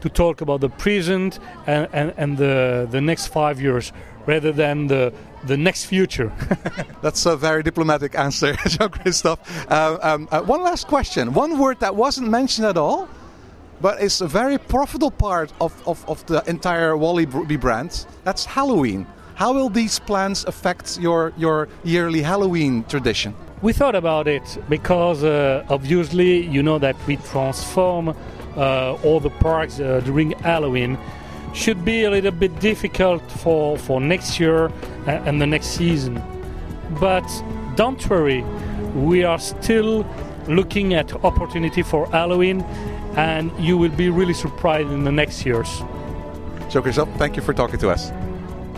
to 0.00 0.08
talk 0.08 0.40
about 0.40 0.60
the 0.60 0.68
present 0.68 1.40
and, 1.66 1.88
and, 1.92 2.14
and 2.16 2.38
the, 2.38 2.86
the 2.88 3.00
next 3.00 3.28
five 3.28 3.60
years 3.60 3.92
rather 4.26 4.52
than 4.52 4.86
the 4.86 5.12
the 5.44 5.56
next 5.56 5.84
future. 5.84 6.32
That's 7.02 7.24
a 7.26 7.36
very 7.36 7.62
diplomatic 7.62 8.16
answer, 8.16 8.54
Jean 8.66 8.88
Christophe. 8.88 9.40
Uh, 9.70 9.98
um, 10.02 10.28
uh, 10.32 10.42
one 10.42 10.62
last 10.62 10.88
question. 10.88 11.32
One 11.32 11.58
word 11.58 11.78
that 11.80 11.94
wasn't 11.94 12.28
mentioned 12.28 12.66
at 12.66 12.76
all, 12.76 13.08
but 13.80 14.02
is 14.02 14.20
a 14.20 14.26
very 14.26 14.58
profitable 14.58 15.12
part 15.12 15.52
of, 15.60 15.72
of, 15.86 16.04
of 16.08 16.26
the 16.26 16.42
entire 16.48 16.94
Walibi 16.94 17.58
brand. 17.58 18.04
That's 18.24 18.44
Halloween. 18.44 19.06
How 19.38 19.52
will 19.52 19.68
these 19.68 20.00
plans 20.00 20.44
affect 20.46 20.98
your, 20.98 21.32
your 21.36 21.68
yearly 21.84 22.22
Halloween 22.22 22.82
tradition? 22.88 23.36
We 23.62 23.72
thought 23.72 23.94
about 23.94 24.26
it 24.26 24.58
because 24.68 25.22
uh, 25.22 25.64
obviously 25.68 26.44
you 26.44 26.60
know 26.60 26.80
that 26.80 26.96
we 27.06 27.18
transform 27.18 28.16
uh, 28.56 28.96
all 29.04 29.20
the 29.20 29.30
parks 29.30 29.78
uh, 29.78 30.00
during 30.04 30.32
Halloween 30.40 30.98
should 31.54 31.84
be 31.84 32.02
a 32.02 32.10
little 32.10 32.32
bit 32.32 32.58
difficult 32.58 33.22
for, 33.30 33.78
for 33.78 34.00
next 34.00 34.40
year 34.40 34.72
and 35.06 35.40
the 35.40 35.46
next 35.46 35.68
season. 35.68 36.20
But 36.98 37.28
don't 37.76 38.10
worry, 38.10 38.42
we 38.96 39.22
are 39.22 39.38
still 39.38 40.04
looking 40.48 40.94
at 40.94 41.12
opportunity 41.24 41.82
for 41.82 42.08
Halloween 42.08 42.62
and 43.14 43.52
you 43.60 43.78
will 43.78 43.94
be 43.94 44.10
really 44.10 44.34
surprised 44.34 44.90
in 44.90 45.04
the 45.04 45.12
next 45.12 45.46
years. 45.46 45.68
So 46.70 46.82
Christophe, 46.82 47.16
thank 47.18 47.36
you 47.36 47.42
for 47.42 47.54
talking 47.54 47.78
to 47.78 47.90
us. 47.90 48.10